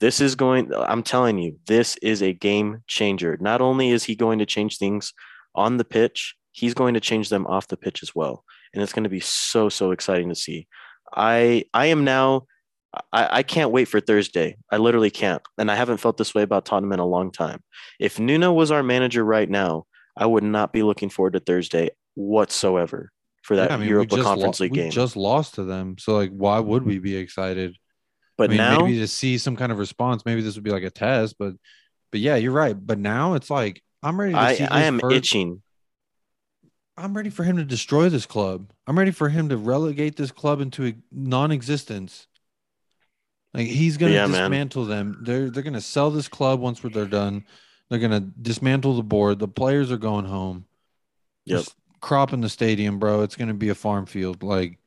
[0.00, 0.72] This is going.
[0.74, 3.36] I'm telling you, this is a game changer.
[3.40, 5.12] Not only is he going to change things
[5.54, 8.92] on the pitch, he's going to change them off the pitch as well, and it's
[8.94, 10.66] going to be so so exciting to see.
[11.14, 12.46] I I am now
[13.12, 14.56] I, I can't wait for Thursday.
[14.70, 15.42] I literally can't.
[15.58, 17.62] And I haven't felt this way about Tottenham in a long time.
[18.00, 19.84] If Nuno was our manager right now,
[20.16, 24.22] I would not be looking forward to Thursday whatsoever for that Yeah, I mean, Europa
[24.22, 24.90] Conference lo- League we game.
[24.90, 25.96] just lost to them.
[25.98, 27.76] So like why would we be excited?
[28.36, 30.70] but I mean, now, maybe to see some kind of response, maybe this would be
[30.70, 31.54] like a test, but
[32.10, 32.74] but yeah, you're right.
[32.74, 35.62] But now it's like I'm ready to I, see I am first- itching.
[36.96, 38.72] I'm ready for him to destroy this club.
[38.86, 42.26] I'm ready for him to relegate this club into non-existence.
[43.52, 44.50] Like he's gonna Yeah, man.
[44.50, 45.18] dismantle them.
[45.22, 47.44] They're they're gonna sell this club once they're done.
[47.88, 49.38] They're gonna dismantle the board.
[49.38, 50.66] The players are going home.
[51.46, 51.58] Yep.
[51.58, 53.22] Just crop in the stadium, bro.
[53.22, 54.42] It's gonna be a farm field.
[54.42, 54.78] Like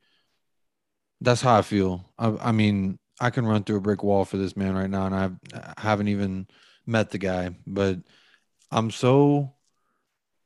[1.21, 2.09] that's how I feel.
[2.17, 5.05] I, I mean, I can run through a brick wall for this man right now,
[5.05, 6.47] and I've, I haven't even
[6.85, 7.99] met the guy, but
[8.71, 9.53] I'm so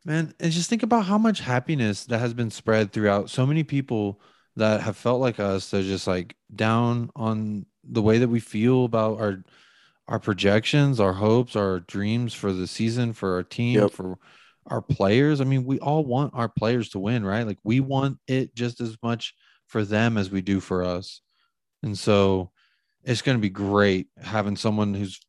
[0.05, 0.33] man.
[0.39, 4.21] And just think about how much happiness that has been spread throughout so many people
[4.55, 5.69] that have felt like us.
[5.69, 9.43] They're just like down on the way that we feel about our
[10.07, 13.91] our projections, our hopes, our dreams for the season, for our team, Yep.
[13.91, 14.17] for
[14.67, 15.41] our players.
[15.41, 17.45] I mean, we all want our players to win, right?
[17.45, 19.33] Like we want it just as much
[19.67, 21.21] for them as we do for us.
[21.83, 22.51] And so
[23.03, 25.19] it's going to be great having someone who's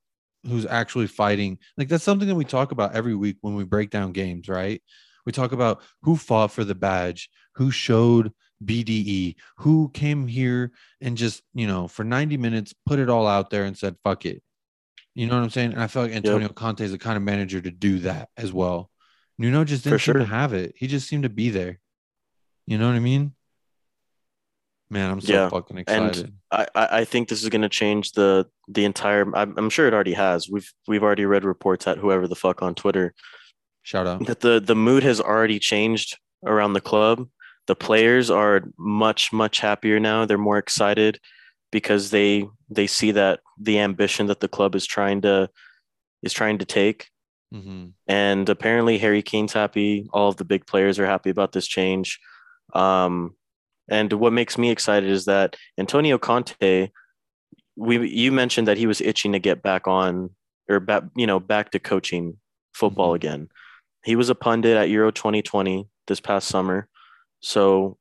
[0.47, 1.59] who's actually fighting.
[1.77, 4.81] Like that's something that we talk about every week when we break down games, right?
[5.27, 8.33] We talk about who fought for the badge, who showed
[8.65, 13.51] BDE, who came here and just, you know, for 90 minutes put it all out
[13.51, 14.43] there and said fuck it.
[15.15, 15.73] You know what I'm saying?
[15.73, 18.53] And I feel like Antonio Conte is the kind of manager to do that as
[18.53, 18.91] well.
[19.37, 20.27] Nuno just didn't seem to sure.
[20.27, 20.75] have it.
[20.77, 21.79] He just seemed to be there.
[22.67, 23.35] You know what I mean?
[24.91, 26.35] Man, I'm so Yeah, fucking and- excited.
[26.51, 29.23] I, I I think this is going to change the the entire.
[29.37, 30.49] I'm, I'm sure it already has.
[30.49, 33.15] We've we've already read reports at whoever the fuck on Twitter
[33.83, 34.25] Shout out.
[34.27, 37.29] that the the mood has already changed around the club.
[37.69, 40.27] The players are much much happier now.
[40.27, 41.21] They're more excited
[41.71, 45.51] because they they see that the ambition that the club is trying to
[46.23, 47.09] is trying to take.
[47.53, 50.09] hmm And apparently Harry Kane's happy.
[50.13, 52.19] All of the big players are happy about this change.
[52.75, 53.37] Um,
[53.89, 56.91] and what makes me excited is that Antonio Conte,
[57.77, 60.31] we you mentioned that he was itching to get back on
[60.69, 62.39] or back, you know, back to coaching
[62.75, 63.17] football Mhm.
[63.17, 63.49] again.
[64.05, 66.89] He was a pundit at Euro 2020 this past summer.
[67.41, 67.97] So,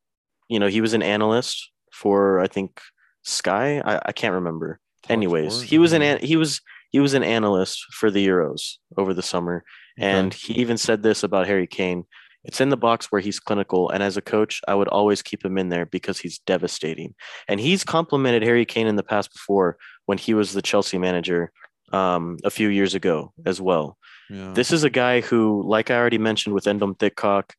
[0.50, 2.82] you know, he was an analyst for I think
[3.24, 3.80] Sky.
[3.80, 4.80] I, I can't remember.
[5.10, 9.22] Anyways, he was an he was he was an analyst for the Euros over the
[9.22, 9.64] summer.
[10.00, 12.06] And he even said this about Harry Kane.
[12.44, 13.90] It's in the box where he's clinical.
[13.90, 17.16] And as a coach, I would always keep him in there because he's devastating.
[17.48, 21.52] And he's complimented Harry Kane in the past before when he was the Chelsea manager
[21.92, 23.98] um, a few years ago as well.
[24.30, 24.54] yeah.
[24.54, 27.52] This is a guy who, like I already mentioned with Endom Thickock,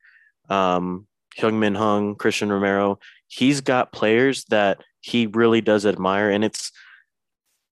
[0.49, 1.08] um,
[1.39, 2.99] Hyung Min Hung, Cristian Romero,
[3.29, 6.31] he's got players that he really does admire.
[6.31, 6.73] And it's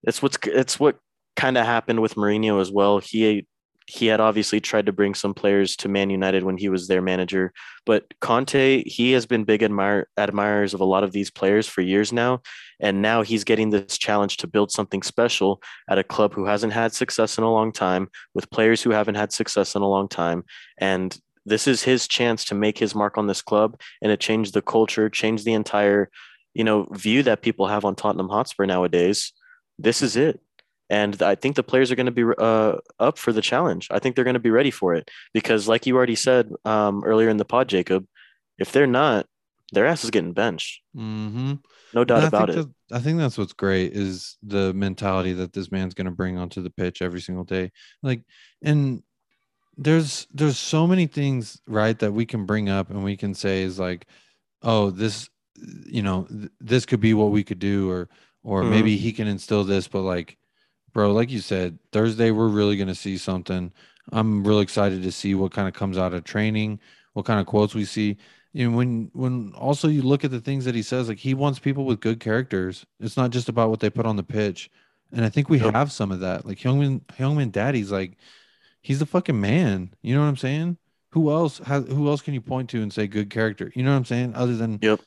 [0.05, 0.98] it's what's it's what
[1.35, 2.98] kind of happened with Mourinho as well.
[2.98, 3.46] He
[3.88, 7.02] he had obviously tried to bring some players to Man United when he was their
[7.02, 7.52] manager,
[7.85, 11.83] but Conte he has been big admire, admirers of a lot of these players for
[11.83, 12.40] years now,
[12.81, 16.72] and now he's getting this challenge to build something special at a club who hasn't
[16.72, 20.09] had success in a long time with players who haven't had success in a long
[20.09, 20.44] time,
[20.79, 24.52] and this is his chance to make his mark on this club and to change
[24.52, 26.11] the culture, change the entire
[26.52, 29.32] you know view that people have on Tottenham Hotspur nowadays.
[29.78, 30.40] This is it.
[30.88, 33.88] And I think the players are going to be uh, up for the challenge.
[33.90, 37.02] I think they're going to be ready for it because, like you already said um,
[37.04, 38.06] earlier in the pod, Jacob,
[38.59, 39.26] if they're not,
[39.72, 40.80] their ass is getting benched.
[40.96, 41.54] Mm-hmm.
[41.92, 42.56] No doubt about it.
[42.56, 46.38] that- I think that's what's great is the mentality that this man's going to bring
[46.38, 47.72] onto the pitch every single day.
[48.00, 48.22] Like,
[48.62, 49.02] and
[49.77, 53.62] there's there's so many things right that we can bring up and we can say
[53.62, 54.07] is like,
[54.62, 55.29] oh, this,
[55.87, 58.09] you know, th- this could be what we could do, or
[58.45, 58.67] or Mhm.
[58.67, 60.39] maybe he can instill this, but like,
[60.93, 63.73] bro, like you said, Thursday we're really going to see something.
[64.12, 66.81] I'm really excited to see what kind of comes out of training,
[67.15, 68.17] what kind of quotes we see.
[68.55, 71.59] And when when also you look at the things that he says, like he wants
[71.61, 72.87] people with good characters.
[73.01, 74.71] It's not just about what they put on the pitch.
[75.12, 75.75] And I think we Yep.
[75.75, 76.47] have some of that.
[76.47, 78.17] Like Hyungmin Hyungmin Daddy's like
[78.87, 79.92] he's the fucking man.
[80.01, 80.79] You know what I'm saying?
[81.11, 83.72] Who else has who else can you point to and say good character?
[83.75, 84.35] You know what I'm saying?
[84.37, 85.01] Other than Yep.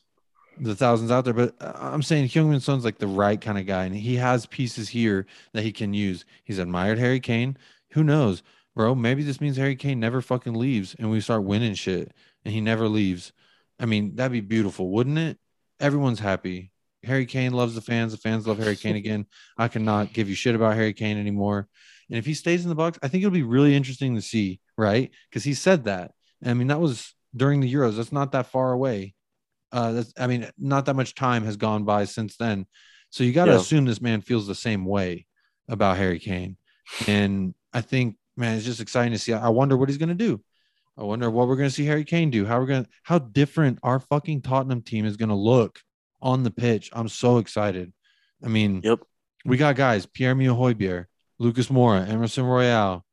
[0.58, 3.64] the thousands out there, but uh, I'm saying Hyungmin Son's like the right kind of
[3.66, 6.26] guy, and he has pieces here that he can use.
[6.44, 7.56] He's admired Harry Kane.
[7.92, 8.42] Who knows,
[8.76, 8.94] bro?
[8.94, 12.12] Maybe this means Harry Kane never fucking leaves, and we start winning shit,
[12.44, 13.32] and he never leaves.
[13.78, 15.38] I mean, that'd be beautiful, wouldn't it?
[15.78, 16.70] Everyone's happy.
[17.04, 18.12] Harry Kane loves the fans.
[18.12, 19.26] The fans love Harry Kane again.
[19.56, 21.68] I cannot give you shit about Harry Kane anymore.
[22.08, 24.60] And if he stays in the box, I think it'll be really interesting to see,
[24.76, 25.10] right?
[25.28, 26.12] Because he said that.
[26.44, 27.96] I mean, that was during the Euros.
[27.96, 29.14] That's not that far away.
[29.72, 32.66] Uh, that's, I mean, not that much time has gone by since then.
[33.10, 33.58] So you got to Yeah.
[33.58, 35.26] assume this man feels the same way
[35.68, 36.56] about Harry Kane.
[37.06, 39.32] And I think, man, it's just exciting to see.
[39.32, 40.42] I wonder what he's going to do.
[40.98, 42.44] I wonder what we're going to see Harry Kane do.
[42.44, 45.80] How we're going to, how different our fucking Tottenham team is going to look
[46.22, 46.90] on the pitch.
[46.92, 47.92] I'm so excited.
[48.44, 49.00] I mean, Yep.
[49.44, 51.06] we got guys, Pierre-Emile Højbjerg,
[51.38, 53.04] Lucas Moura, Emerson Royal,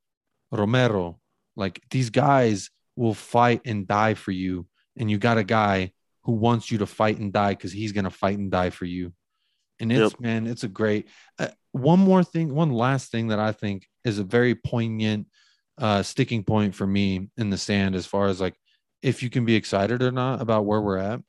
[0.51, 1.19] Romero.
[1.55, 4.67] Like these guys will fight and die for you.
[4.95, 5.91] And you got a guy
[6.23, 8.85] who wants you to fight and die because he's going to fight and die for
[8.85, 9.13] you.
[9.79, 10.19] And it's, Yep.
[10.19, 11.07] man, it's a great.
[11.39, 15.27] Uh, one more thing, one last thing that I think is a very poignant
[15.77, 18.55] uh, sticking point for me in the stand as far as like
[19.03, 21.21] if you can be excited or not about where we're at.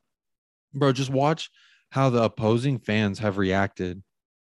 [0.74, 1.50] Bro, just watch
[1.90, 4.02] how the opposing fans have reacted.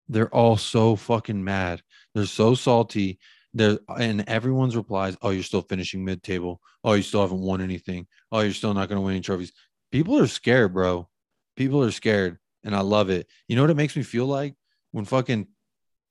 [0.08, 1.82] They're all so fucking mad.
[2.14, 3.18] They're so salty.
[3.54, 6.60] They're and everyone's replies, "Oh, you're still finishing mid-table.
[6.84, 8.06] Oh, you still haven't won anything.
[8.30, 9.52] Oh, you're still not going to win any trophies."
[9.90, 11.08] People are scared, bro.
[11.56, 13.26] People are scared, and I love it.
[13.48, 14.54] You know what it makes me feel like
[14.90, 15.48] when fucking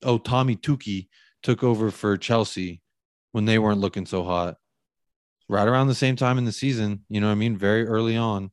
[0.02, 1.08] oh Tommy Tuki
[1.42, 2.80] took over for Chelsea
[3.32, 4.56] when they weren't looking so hot.
[5.48, 7.56] Right around the same time in the season, you know what I mean?
[7.56, 8.50] Very early on.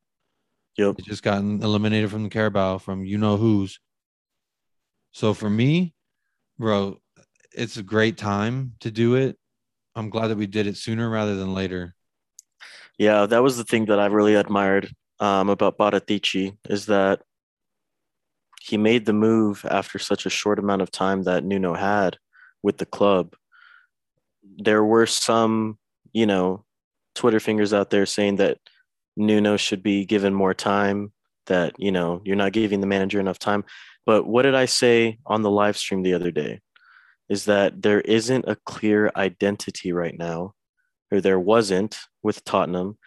[0.77, 0.97] Yep.
[0.97, 3.79] They just gotten eliminated from the Carabao from you know who's.
[5.11, 5.93] So for me,
[6.57, 6.99] bro,
[7.51, 9.37] it's a great time to do it.
[9.95, 11.95] I'm glad that we did it sooner rather than later.
[12.97, 17.21] Yeah, that was the thing that I really admired um, about Paratici is that
[18.61, 22.17] he made the move after such a short amount of time that Nuno had
[22.61, 23.35] with the club.
[24.57, 25.77] There were some,
[26.11, 26.65] you know,
[27.15, 28.57] Twitter fingers out there saying that
[29.19, 31.11] Nuno should be given more time,
[31.47, 33.65] that, you know, you're not giving the manager enough time.
[34.05, 36.61] But what did I say on the live stream the other day?
[37.27, 40.53] Is that there isn't a clear identity right now,
[41.11, 42.97] or there wasn't with Tottenham.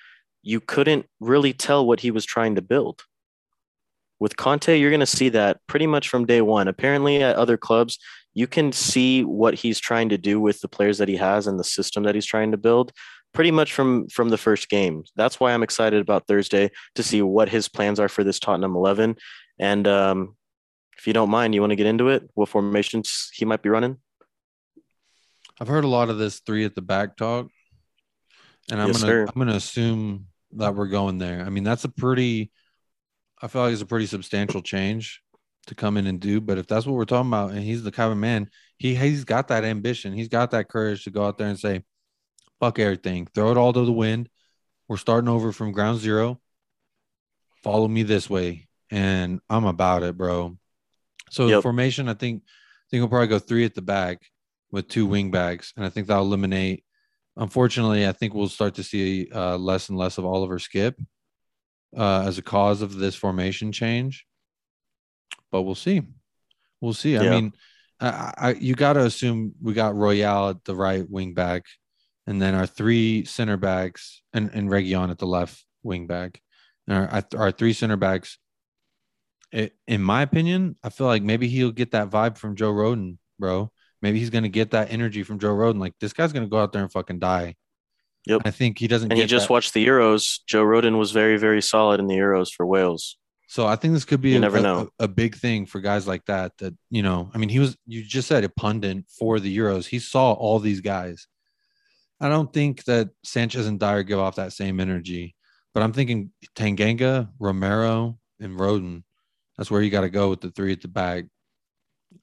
[0.43, 3.03] You couldn't really tell what he was trying to build.
[4.21, 6.69] With Conte, you're going to see that pretty much from day one.
[6.69, 7.99] Apparently, at other clubs,
[8.35, 11.59] you can see what he's trying to do with the players that he has and
[11.59, 12.93] the system that he's trying to build
[13.33, 15.05] pretty much from from the first game.
[15.17, 18.77] That's why I'm excited about Thursday to see what his plans are for this Tottenham
[18.77, 19.17] 11.
[19.59, 20.37] And um,
[20.99, 22.29] if you don't mind, you want to get into it?
[22.35, 23.99] What formations he might be running?
[25.61, 27.49] I've heard a lot of this three at the back talk,
[28.71, 29.27] and I'm Yes, gonna sir.
[29.27, 31.43] I'm gonna assume that we're going there.
[31.45, 32.51] I mean, that's a pretty,
[33.41, 35.23] I feel like it's a pretty substantial change
[35.67, 36.41] to come in and do.
[36.41, 39.25] But if that's what we're talking about, and he's the kind of man, he he's
[39.25, 41.83] got that ambition, he's got that courage to go out there and say,
[42.63, 44.29] "Fuck everything, throw it all to the wind.
[44.87, 46.41] We're starting over from ground zero.
[47.65, 50.57] Follow me this way, and I'm about it, bro."
[51.31, 51.63] So the Yep.
[51.65, 54.23] formation, I think, I think we'll probably go three at the back
[54.71, 56.85] with two wing backs, and I think that'll eliminate.
[57.37, 60.95] Unfortunately, I think we'll start to see uh, less and less of Oliver Skipp
[61.97, 64.25] uh, as a cause of this formation change.
[65.51, 66.03] But we'll see.
[66.81, 67.17] We'll see.
[67.19, 67.53] I mean,
[68.01, 71.65] I, I, you got to assume we got Royal at the right wing back,
[72.27, 76.41] and then our three center backs and, and Region at the left wing back.
[76.87, 78.39] And our, our three center backs,
[79.53, 83.19] it, in my opinion, I feel like maybe he'll get that vibe from Joe Rodon,
[83.39, 83.71] bro.
[84.01, 85.79] Maybe he's going to get that energy from Joe Rodon.
[85.79, 87.55] Like, this guy's going to go out there and fucking die.
[88.27, 88.43] Yep.
[88.45, 89.53] I think he doesn't And he just that.
[89.53, 90.41] watched the Euros.
[90.47, 93.17] Joe Rodon was very, very solid in the Euros for Wales.
[93.49, 94.89] So I think this could be You a, never know.
[94.99, 96.57] A, a big thing for guys like that.
[96.59, 99.87] That you know, I mean, he was you just said a pundit for the Euros.
[99.87, 101.27] He saw all these guys.
[102.23, 105.35] I don't think that Sanchez and Dier give off that same energy,
[105.75, 109.03] but I'm thinking Tanganga, Romero, and Rodon.
[109.59, 111.25] That's where you got to go with the three at the back.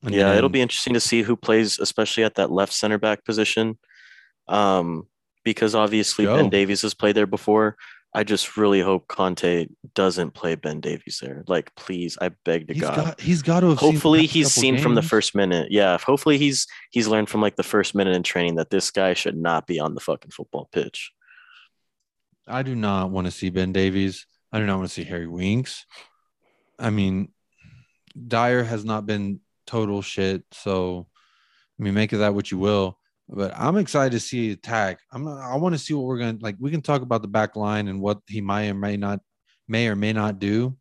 [0.04, 3.26] And yeah, it'll be interesting to see who plays, especially at that left center back
[3.26, 3.78] position.
[4.48, 5.08] Um,
[5.44, 6.38] because obviously Go.
[6.38, 7.76] Ben Davies has played there before.
[8.14, 11.44] I just really hope Conte doesn't play Ben Davies there.
[11.48, 12.96] Like, please, I beg to He's God.
[12.96, 15.72] got he's got to have seen hopefully past he's seen from the first minute.
[15.72, 19.14] Yeah, hopefully he's he's learned from like the first minute in training that this guy
[19.14, 21.12] should not be on the fucking football pitch.
[22.48, 24.26] I do not want to see Ben Davies.
[24.52, 25.86] I do not want to see Harry Winks.
[26.80, 27.32] I mean,
[28.28, 30.44] Dier has not been total shit.
[30.52, 31.08] So,
[31.80, 32.98] I mean, make of that what you will.
[33.32, 35.00] But I'm excited to see attack.
[35.12, 36.56] I'm I want to see what we're gonna like.
[36.60, 39.20] We can talk about the back line and what he might or may not
[39.68, 40.76] may or may not do.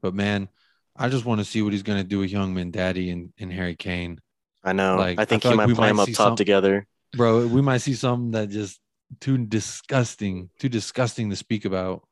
[0.00, 0.48] But man,
[0.96, 3.74] I just want to see what he's gonna do with Youngman Daddy and, and Harry
[3.74, 4.20] Kane.
[4.62, 4.96] I know.
[4.96, 6.86] Like, I think I he like might play might him up top some- together.
[7.16, 8.80] Bro, we might see something that just
[9.20, 12.02] too disgusting, too disgusting to speak about.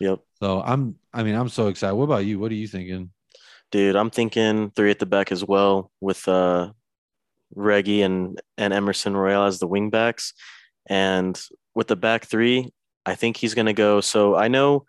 [0.00, 0.20] Yep.
[0.40, 1.94] So I'm I mean, I'm so excited.
[1.94, 2.38] What about you?
[2.38, 3.10] What are you thinking?
[3.72, 6.72] Dude, I'm thinking three at the back as well with uh
[7.54, 10.32] Reggie and and Emerson Royal as the wing backs.
[10.88, 11.40] And
[11.74, 12.70] with the back three,
[13.06, 14.00] I think he's gonna go.
[14.00, 14.84] So I know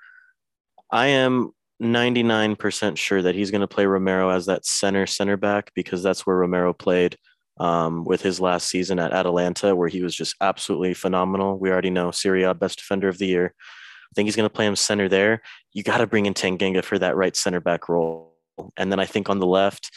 [0.92, 6.04] I am 99% sure that he's gonna play Romero as that center center back because
[6.04, 7.18] that's where Romero played
[7.60, 11.58] um, with his last season at Atalanta, where he was just absolutely phenomenal.
[11.58, 13.54] We already know Serie A best defender of the year.
[13.58, 15.42] I think he's gonna play him center there.
[15.74, 18.36] You got to bring in Tanganga for that right center back role.
[18.78, 19.90] And then I think on the left,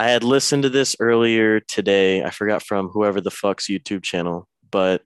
[0.00, 2.24] I had listened to this earlier today.
[2.24, 5.02] I forgot from whoever the fuck's YouTube channel, but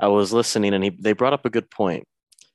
[0.00, 2.04] I was listening and he, they brought up a good point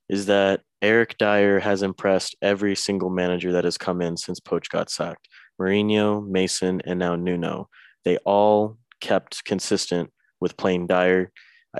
[0.10, 4.70] is that Eric Dier has impressed every single manager that has come in since Poch
[4.70, 5.28] got sacked.
[5.62, 7.70] Mourinho, Mason, and now Nuno.
[8.06, 10.10] They all kept consistent
[10.42, 11.32] with playing Dyer.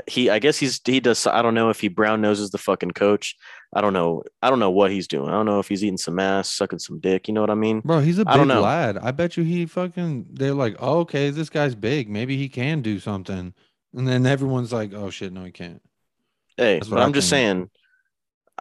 [0.08, 1.25] He, I guess he's he does.
[1.25, 3.36] I don't know if he brown noses the fucking coach.
[3.73, 4.23] I don't know.
[4.41, 5.30] I don't know what he's doing.
[5.30, 7.28] I don't know if he's eating some ass, sucking some dick.
[7.28, 7.82] You know what I mean?
[7.82, 8.62] Bro, he's a I don't big know.
[8.62, 8.99] lad.
[8.99, 12.08] I bet you he fucking they're like, oh, okay, this guy's big.
[12.08, 13.54] Maybe he can do something.
[13.95, 15.82] And then everyone's like, oh shit, no, he can't.
[16.56, 17.69] Hey, but I'm just saying.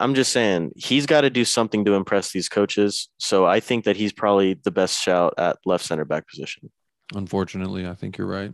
[0.01, 3.09] I'm just saying he's got to do something to impress these coaches.
[3.19, 6.71] So I think that he's probably the best shout at left center back position.
[7.15, 8.53] Unfortunately, I think you're right.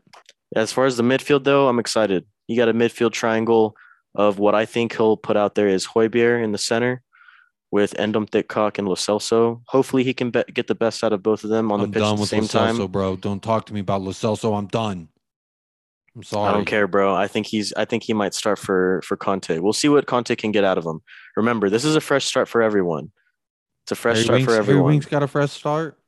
[0.57, 2.25] As far as the midfield, though, I'm excited.
[2.49, 3.77] You got a midfield triangle
[4.15, 7.03] of what I think he'll put out there is Højbjerg in the center
[7.71, 9.63] with Endom Thickcock and Lo Celso.
[9.67, 11.95] Hopefully, he can be- get the best out of both of them on I'm the
[11.95, 12.87] pitch done at the with same Lo time.
[12.93, 13.17] Bro.
[13.17, 14.57] Don't talk to me about Lo Celso.
[14.57, 15.09] I'm done.
[16.15, 16.49] I'm sorry.
[16.51, 17.13] I don't care, bro.
[17.15, 17.73] I think he's.
[17.73, 19.59] I think he might start for for Conte.
[19.59, 21.01] We'll see what Conte can get out of him.
[21.37, 23.11] Remember, this is a fresh start for everyone.
[23.85, 24.87] It's a fresh Harry start Winks, for Harry everyone.
[24.93, 25.99] Winks got a fresh start.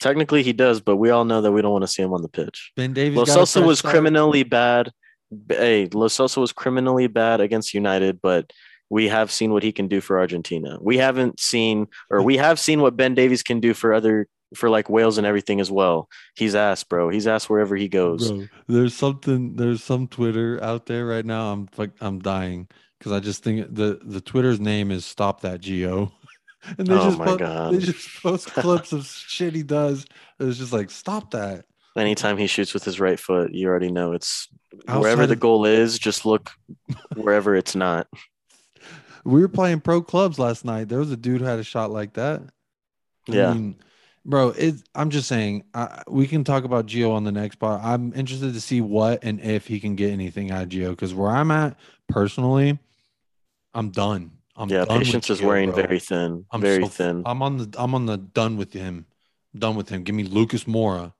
[0.00, 2.22] Technically, he does, but we all know that we don't want to see him on
[2.22, 2.72] the pitch.
[2.76, 3.92] Ben Davies Lo got a fresh was start.
[3.92, 4.90] criminally bad.
[5.48, 8.52] Hey, Lo Celso was criminally bad against United, but
[8.90, 10.78] we have seen what he can do for Argentina.
[10.80, 14.70] We haven't seen, or we have seen what Ben Davies can do for other, for
[14.70, 16.08] like Wales and everything as well.
[16.34, 17.10] He's ass, bro.
[17.10, 18.30] He's ass wherever he goes.
[18.30, 19.56] Bro, there's something.
[19.56, 21.52] There's some Twitter out there right now.
[21.52, 22.66] I'm like, I'm dying
[22.98, 26.10] because I just think the the Twitter's name is Stop That Geo,
[26.78, 27.74] and they Oh just my po- God.
[27.74, 30.06] they just post clips of shit he does.
[30.40, 31.66] It's just like stop that.
[31.96, 34.48] Anytime he shoots with his right foot, you already know it's
[34.86, 35.98] Outside wherever the of- goal is.
[35.98, 36.50] Just look
[37.16, 38.06] wherever it's not.
[39.24, 40.88] We were playing pro clubs last night.
[40.88, 42.40] There was a dude who had a shot like that.
[43.28, 43.52] I Yeah.
[43.52, 43.76] mean,
[44.24, 47.82] bro, it, I'm just saying, I, we can talk about Gio on the next part.
[47.84, 51.12] I'm interested to see what and if he can get anything out of Gio because
[51.12, 51.76] where I'm at
[52.08, 52.78] personally,
[53.74, 54.30] I'm done.
[54.56, 55.82] I'm yeah, done patience is Gio, wearing bro.
[55.82, 56.46] very thin.
[56.50, 57.22] I'm very so- thin.
[57.26, 59.04] I'm on the I'm on the done with him.
[59.58, 60.04] done with him.
[60.04, 61.12] Give me Lucas Moura.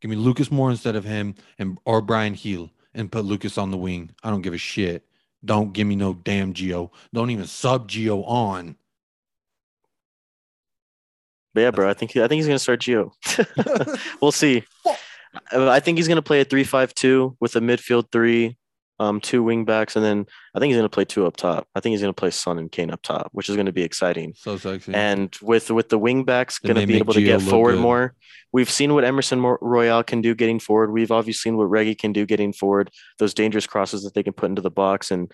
[0.00, 3.70] Give me Lucas Moura instead of him and or Bryan Gil and put Lucas on
[3.70, 4.10] the wing.
[4.22, 5.04] I don't give a shit.
[5.44, 6.90] Don't give me no damn Gio.
[7.14, 8.76] Don't even sub Gio on.
[11.54, 13.12] But yeah, bro, I think I think he's gonna start Gio.
[14.20, 14.64] we'll see.
[15.52, 18.56] I think he's gonna play a three-five-two with a midfield three,
[19.00, 21.68] um, two wing backs, and then I think he's gonna play two up top.
[21.74, 24.34] I think he's gonna play Son and Kane up top, which is gonna be exciting.
[24.36, 24.94] So sexy.
[24.94, 27.82] And with with the wing backs gonna be make able to get forward good.
[27.82, 28.14] more.
[28.52, 30.90] We've seen what Emerson Royal can do getting forward.
[30.90, 32.90] We've obviously seen what Reggie can do getting forward.
[33.18, 35.30] Those dangerous crosses that they can put into the box, and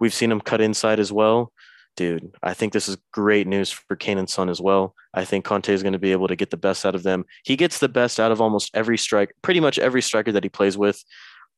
[0.00, 1.52] we've seen him cut inside as well.
[1.96, 4.94] Dude, I think this is great news for Kane and Son as well.
[5.14, 7.24] I think Conte is going to be able to get the best out of them.
[7.44, 10.48] He gets the best out of almost every strike, pretty much every striker that he
[10.48, 11.02] plays with.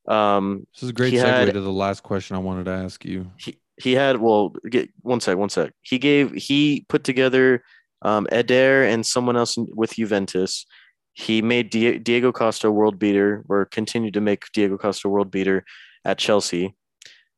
[0.08, 3.04] Um, this is a great segue had- to the last question I wanted to ask
[3.04, 3.30] you.
[3.38, 5.72] he he had well get one sec one sec.
[5.82, 7.62] He gave he put together
[8.02, 10.66] um Eder and someone else with Juventus.
[11.12, 15.64] He made Di- Diego Costa world beater or continued to make Diego Costa world beater
[16.04, 16.74] at Chelsea.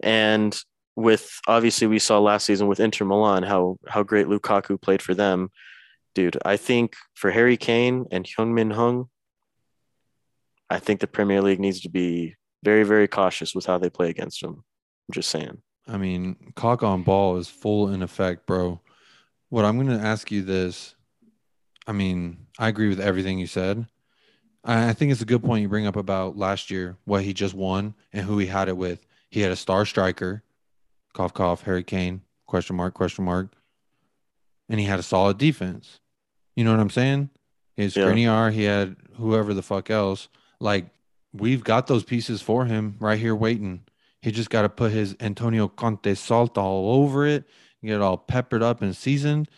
[0.03, 0.57] And
[0.95, 5.15] with obviously we saw last season with Inter Milan how how great Lukaku played for
[5.15, 5.51] them.
[6.15, 9.09] Dude I think for Harry Kane and Hyun Min Hung
[10.71, 14.11] I think the Premier League needs to be very very cautious with how they play
[14.11, 14.65] against him
[15.09, 18.81] I'm just saying I mean, cock on ball is full in effect, bro.
[19.49, 20.95] What I'm going to ask you this
[21.87, 23.87] I mean, I agree with everything you said.
[24.65, 27.53] I think it's a good point you bring up about last year, what he just
[27.53, 29.05] won and who he had it with.
[29.29, 30.45] He had a star striker,
[31.15, 33.49] cough, cough, Harry Kane, question mark, question mark.
[34.69, 35.99] And he had a solid defense.
[36.55, 37.31] You know what I'm saying?
[37.75, 38.05] His Yeah.
[38.05, 40.29] Skriniar, he had whoever the fuck else.
[40.61, 40.87] Like,
[41.33, 43.85] we've got those pieces for him right here waiting.
[44.21, 47.45] He just got to put his Antonio Conte salt all over it,
[47.83, 49.49] get it all peppered up and seasoned.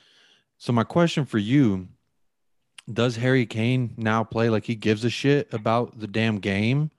[0.57, 1.89] So my question for you,
[2.91, 6.91] does Harry Kane now play like he gives a shit about the damn game?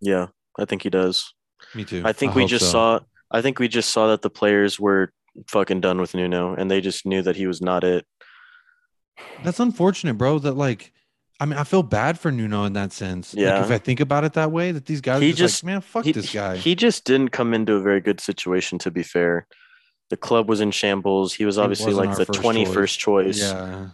[0.00, 0.28] Yeah,
[0.58, 1.32] I think he does.
[1.74, 2.02] Me too.
[2.04, 2.72] I think we just so.
[2.72, 3.00] saw.
[3.30, 5.12] I think we just saw that the players were
[5.48, 8.06] fucking done with Nuno, and they just knew that he was not it.
[9.42, 10.38] That's unfortunate, bro.
[10.38, 10.92] That like,
[11.40, 13.34] I mean, I feel bad for Nuno in that sense.
[13.34, 13.56] Yeah.
[13.56, 15.64] Like, if I think about it that way, that these guys He are just, just-
[15.64, 16.56] like, man, fuck he, this guy.
[16.56, 18.78] He just didn't come into a very good situation.
[18.80, 19.46] To be fair,
[20.10, 21.34] the club was in shambles.
[21.34, 23.40] He was obviously like the twenty first choice.
[23.40, 23.52] choice.
[23.52, 23.88] yeah.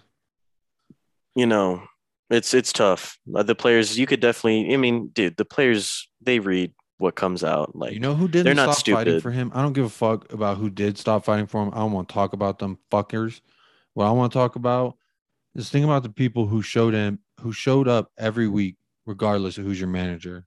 [1.35, 1.83] You know,
[2.29, 3.19] it's it's tough.
[3.35, 4.75] Uh, The players, you could definitely.
[4.75, 7.75] I mean, dude, the players they read what comes out.
[7.75, 9.23] Like you know who didn't they're not stop fighting stupid.
[9.23, 9.51] for him?
[9.55, 11.71] I don't give a fuck about who did stop fighting for him.
[11.73, 13.41] I don't want to talk about them fuckers.
[13.95, 14.97] What I want to talk about
[15.55, 18.77] is think about the people who showed him who showed up every week,
[19.07, 20.45] regardless of who's your manager.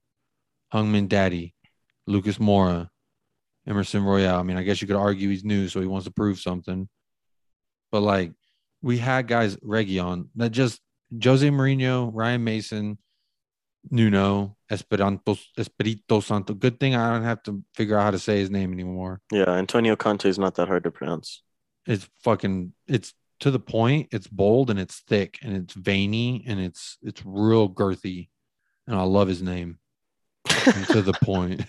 [0.72, 1.54] Hungman Daddy,
[2.06, 2.88] Lucas Moura,
[3.66, 4.38] Emerson Royal.
[4.38, 6.88] I mean, I guess you could argue he's new, so he wants to prove something.
[7.92, 8.32] But like
[8.82, 10.80] we had guys Region that just
[11.22, 12.98] Jose Mourinho, Ryan Mason,
[13.90, 16.54] Nuno, Esperanto, Espirito Santo.
[16.54, 19.20] Good thing I don't have to figure out how to say his name anymore.
[19.30, 21.42] yeah, Antonio Conte is not that hard to pronounce.
[21.86, 23.14] It's fucking it's
[23.44, 27.68] to the point, it's bold and it's thick and it's veiny and it's it's real
[27.68, 28.30] girthy.
[28.86, 29.78] And I love his name.
[30.46, 31.60] To the point.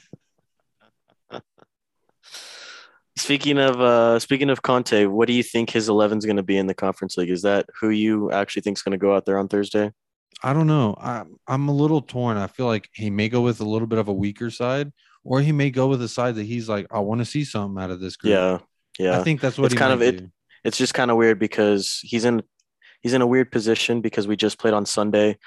[3.18, 6.44] Speaking of uh speaking of Conte, what do you think his 11 is going to
[6.44, 7.30] be in the Conference League?
[7.30, 9.92] Is that who you actually think is going to go out there on Thursday?
[10.44, 10.96] I don't know.
[10.98, 12.38] I I'm a little torn.
[12.38, 14.94] I feel like he may go with a little bit of a weaker side,
[15.26, 17.84] or he may go with a side that he's like, I want to see something
[17.84, 18.32] out of this group.
[18.32, 18.60] Yeah.
[18.98, 19.20] Yeah.
[19.20, 20.30] I think that's what It's kind of- do.
[20.66, 22.44] It's just kind of weird because he's in
[23.02, 25.38] he's in a weird position because we just played on Sunday.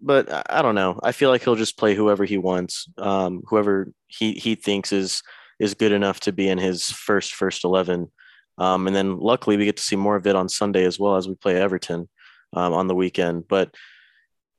[0.00, 1.00] But I- don't know.
[1.02, 5.22] I feel like he'll just play whoever he wants, um, whoever he he thinks is
[5.58, 8.12] is good enough to be in his first first eleven.
[8.58, 11.16] Um, and then luckily we get to see more of it on Sunday as well
[11.16, 12.08] as we play Everton
[12.52, 13.48] um, on the weekend.
[13.48, 13.74] But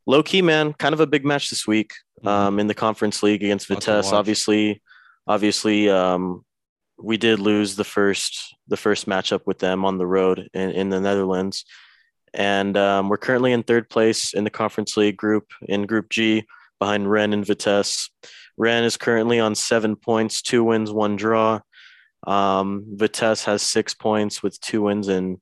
[0.08, 1.92] low key, man, kind of a big match this week
[2.24, 4.12] um, in the Conference League against Vitesse.
[4.18, 4.82] Obviously,
[5.28, 6.44] obviously, um,
[7.02, 10.90] we did lose the first the first matchup with them on the road in, in
[10.90, 11.66] the Netherlands,
[12.34, 16.46] and um, we're currently in third place in the Conference League group in Group G
[16.80, 18.10] behind Rennes and Vitesse.
[18.58, 21.62] Rennes is currently on seven points, two wins, one draw.
[22.28, 25.38] Um, Vitesse has six points with two wins and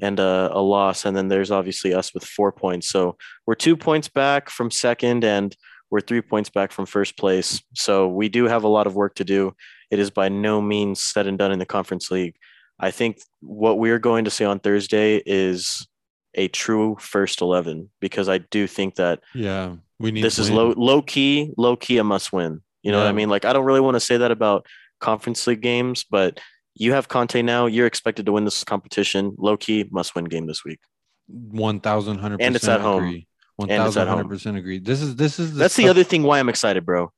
[0.00, 2.88] and a, a loss, and then there's obviously us with four points.
[2.88, 5.54] So we're two points back from second, and
[5.94, 7.62] we're three points back from first place.
[7.74, 9.54] So we do have a lot of work to do.
[9.92, 12.34] It is by no means said and done in the conference league.
[12.80, 15.86] I think what we're going to see on Thursday is
[16.34, 19.76] a true first 11 because I do think that Yeah.
[20.00, 20.56] We need this is win.
[20.56, 22.60] low low key, low key a must win.
[22.82, 23.28] You know what I mean?
[23.28, 24.66] Like I don't really want to say that about
[24.98, 26.40] conference league games, but
[26.74, 27.66] you have Conte now.
[27.66, 29.36] You're expected to win this competition.
[29.38, 30.80] Low key must win game this week.
[31.28, 33.22] one thousand hundred percent And it's at home.
[33.56, 34.78] One thousand hundred percent agree.
[34.80, 37.12] This is this is That's the other thing why I'm excited, bro.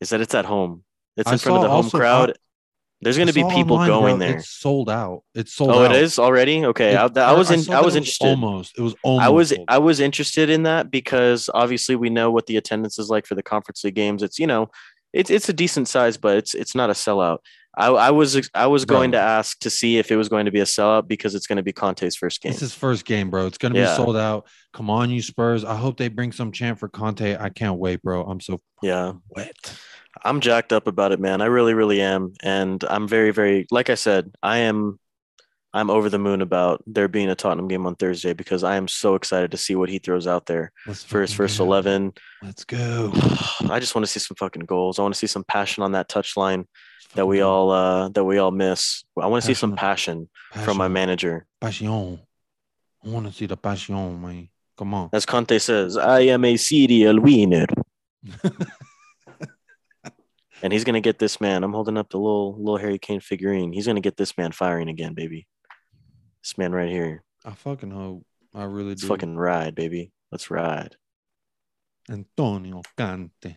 [0.00, 0.82] Is that it's at home.
[1.16, 2.36] It's I in front of the home crowd.
[3.02, 4.36] There's going to be people online, going bro, there.
[4.38, 5.22] It's sold out.
[5.34, 5.94] It's sold Oh, out.
[5.94, 6.64] it is already.
[6.64, 7.60] Okay, It- I, I was in.
[7.60, 8.28] saw I was interested.
[8.28, 8.78] Almost.
[8.78, 9.24] It was almost.
[9.26, 9.64] I was sold.
[9.68, 13.34] I was interested in that because obviously we know what the attendance is like for
[13.34, 14.22] the conference league games.
[14.22, 14.70] It's you know,
[15.12, 17.38] it's it's a decent size, but it's it's not a sellout.
[17.76, 19.18] I, I was I was going Bro.
[19.20, 21.58] to ask to see if it was going to be a sellout because it's going
[21.58, 22.52] to be Conte's first game.
[22.52, 23.46] It's his first game, bro.
[23.46, 23.90] It's gonna Yeah.
[23.90, 24.46] be sold out.
[24.72, 25.64] Come on, you Spurs.
[25.64, 27.36] I hope they bring some chant for Conte.
[27.38, 28.22] I can't wait, bro.
[28.24, 29.54] I'm so yeah, wet.
[30.24, 31.42] I'm jacked up about it, man.
[31.42, 34.98] I really really am, and I'm very very like I said, I am.
[35.74, 38.88] I'm over the moon about there being a Tottenham game on Thursday because I am
[38.88, 41.64] so excited to see what he throws out there Let's for his first go.
[41.64, 42.14] 11.
[42.42, 43.12] Let's go.
[43.68, 44.98] I just want to see some fucking goals.
[44.98, 46.64] I want to see some passion on that touchline
[47.14, 49.04] that we all uh that we all miss.
[49.20, 50.28] I want to see some passion
[50.64, 51.46] from my manager.
[51.60, 51.88] Passion.
[53.04, 54.48] I want to see the passion, man.
[54.76, 55.10] Come on.
[55.12, 57.66] As Conte says, I am a serial winner.
[60.62, 61.62] And he's gonna get this man.
[61.62, 63.72] I'm holding up the little little Harry Kane figurine.
[63.72, 65.46] He's gonna get this man firing again, baby.
[66.42, 67.22] This man right here.
[67.44, 68.24] I fucking hope.
[68.54, 69.08] I really Let's do.
[69.08, 70.12] fucking ride, baby.
[70.32, 70.96] Let's ride.
[72.10, 73.56] Antonio Conte.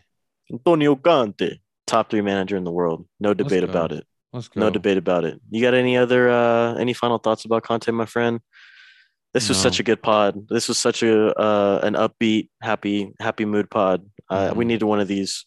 [0.52, 1.58] Antonio Conte,
[1.90, 3.06] top three manager in the world.
[3.18, 4.04] No debate about it.
[4.32, 4.60] Let's go.
[4.60, 5.40] No debate about it.
[5.50, 8.40] You got any other uh any final thoughts about Conte, my friend?
[9.34, 10.48] This was such a good pod.
[10.48, 13.98] This was such a uh an upbeat, happy, happy mood pod.
[14.28, 14.68] Uh, We Mhm.
[14.68, 15.46] needed one of these.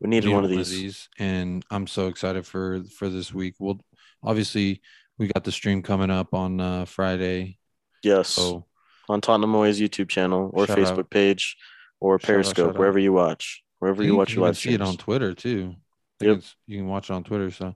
[0.00, 1.08] We needed Need one of these.
[1.18, 3.54] and I'm so excited for for this week.
[3.58, 3.80] We'll
[4.22, 4.80] obviously
[5.18, 7.58] we got the stream coming up on uh, Friday.
[8.02, 8.66] Yes, So
[9.08, 11.10] on Tottenham Moyes YouTube channel or Facebook out.
[11.10, 11.56] page
[12.00, 12.78] or Shout out, Periscope, out.
[12.78, 13.63] wherever you watch.
[13.84, 14.96] Wherever I you watch your live see it on.
[14.96, 15.74] Twitter too.
[16.20, 16.40] Yep.
[16.66, 17.50] you can watch it on Twitter.
[17.50, 17.74] So,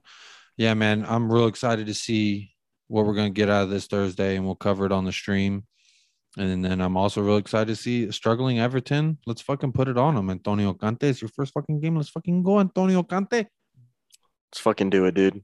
[0.57, 2.51] yeah, man, I'm real excited to see
[2.87, 5.65] what we're gonna get out of this Thursday, and we'll cover it on the stream.
[6.35, 9.19] And then I'm also real excited to see struggling Everton.
[9.27, 10.31] Let's fucking put it on them.
[10.31, 11.95] Antonio Conte, it's your first fucking game.
[11.95, 13.45] Let's fucking go, Antonio Conte.
[14.47, 15.43] Let's fucking do it, dude.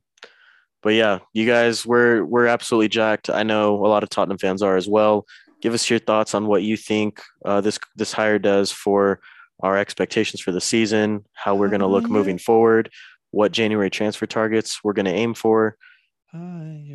[0.82, 3.30] But yeah, you guys, we're we're absolutely jacked.
[3.30, 5.28] I know a lot of Tottenham fans are as well.
[5.62, 9.20] Give us your thoughts on what you think uh, this this hire does for
[9.62, 12.90] our expectations for the season, how we're going to look moving forward,
[13.32, 15.78] what January transfer targets we're going to aim for.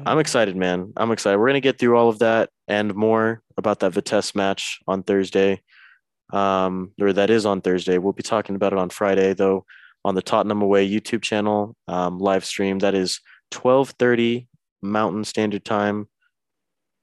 [0.06, 0.92] I'm excited, man.
[0.96, 1.38] I'm excited.
[1.38, 5.62] We're gonna get through all of that and more about that Vitesse match on Thursday.
[6.32, 7.98] Um, or that is on Thursday.
[7.98, 9.64] We'll be talking about it on Friday, though,
[10.04, 12.80] on the Tottenham Away YouTube channel um, live stream.
[12.80, 13.20] That is
[13.52, 14.46] 12:30
[14.82, 16.08] Mountain Standard Time,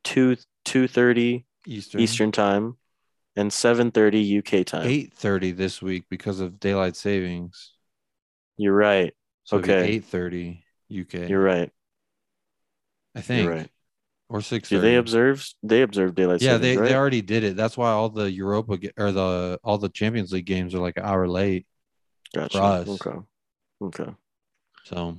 [0.03, 2.01] two 2:30 Eastern.
[2.01, 2.77] Eastern Time,
[3.37, 4.87] and 7:30 UK time.
[4.87, 7.73] Eight thirty this week because of daylight savings.
[8.57, 9.13] You're right.
[9.45, 9.87] So Okay.
[9.87, 11.29] eight thirty UK.
[11.29, 11.71] You're right.
[13.15, 13.43] I think.
[13.43, 13.71] You're right.
[14.29, 14.67] Or six.
[14.67, 15.47] Do they observe?
[15.63, 16.89] They observe daylight Yeah, savings, they, right?
[16.89, 17.55] they already did it.
[17.55, 21.05] That's why all the Europa or the all the Champions League games are like an
[21.05, 21.65] hour late.
[22.35, 22.59] Gotcha.
[22.59, 22.89] us.
[22.89, 23.19] Okay.
[23.81, 24.11] Okay.
[24.83, 25.17] So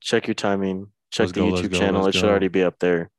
[0.00, 0.88] check your timing.
[1.10, 2.06] Check Let's the go, YouTube go, channel.
[2.06, 2.30] It should go.
[2.30, 3.10] already be up there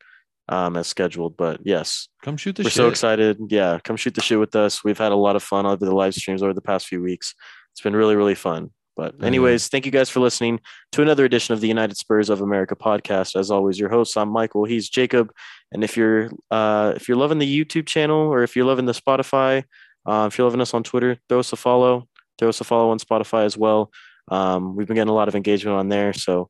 [0.49, 1.37] um, as scheduled.
[1.37, 2.77] But yes, come shoot the we're shit.
[2.77, 3.39] so excited.
[3.49, 4.83] Yeah, come shoot the shit with us.
[4.83, 7.33] We've had a lot of fun over the live streams over the past few weeks.
[7.71, 8.71] It's been really, really fun.
[8.97, 9.27] But yeah.
[9.27, 10.59] anyways, thank you guys for listening
[10.91, 13.39] to another edition of the United Spurs of America podcast.
[13.39, 14.65] As always, your host, I'm Michael.
[14.65, 15.31] He's Jacob.
[15.71, 18.91] And if you're uh, if you're loving the YouTube channel or if you're loving the
[18.91, 19.63] Spotify,
[20.05, 22.07] uh, if you're loving us on Twitter, throw us a follow.
[22.37, 23.91] Throw us a follow on Spotify as well.
[24.29, 26.49] Um, we've been getting a lot of engagement on there, so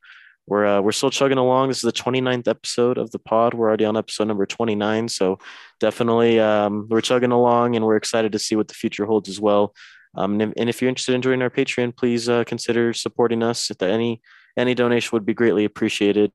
[0.49, 1.67] we're uh, we're still chugging along.
[1.67, 3.53] This is the 29th episode of the pod.
[3.53, 5.37] We're already on episode number 29, so
[5.79, 9.39] definitely um, we're chugging along, and we're excited to see what the future holds as
[9.39, 9.75] well.
[10.15, 13.69] Um, and, if, you're interested in joining our Patreon, please uh, consider supporting us.
[13.69, 14.21] If any
[14.57, 16.31] any donation would be greatly appreciated.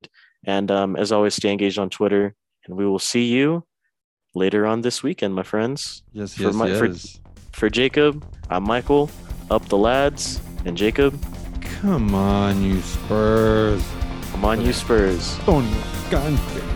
[0.47, 2.37] And um, as always, stay engaged on Twitter,
[2.67, 3.67] and we will see you
[4.35, 6.05] later on this weekend, my friends.
[6.13, 7.21] yes, for yes, my- for- yes.
[7.53, 9.09] For Jacob, I'm Michael.
[9.51, 11.21] Up the lads, and Jacob,
[11.81, 13.85] Come on, you Spurs.
[14.35, 15.39] Come on, you Spurs.
[15.39, 15.81] Antonio
[16.11, 16.74] Conte.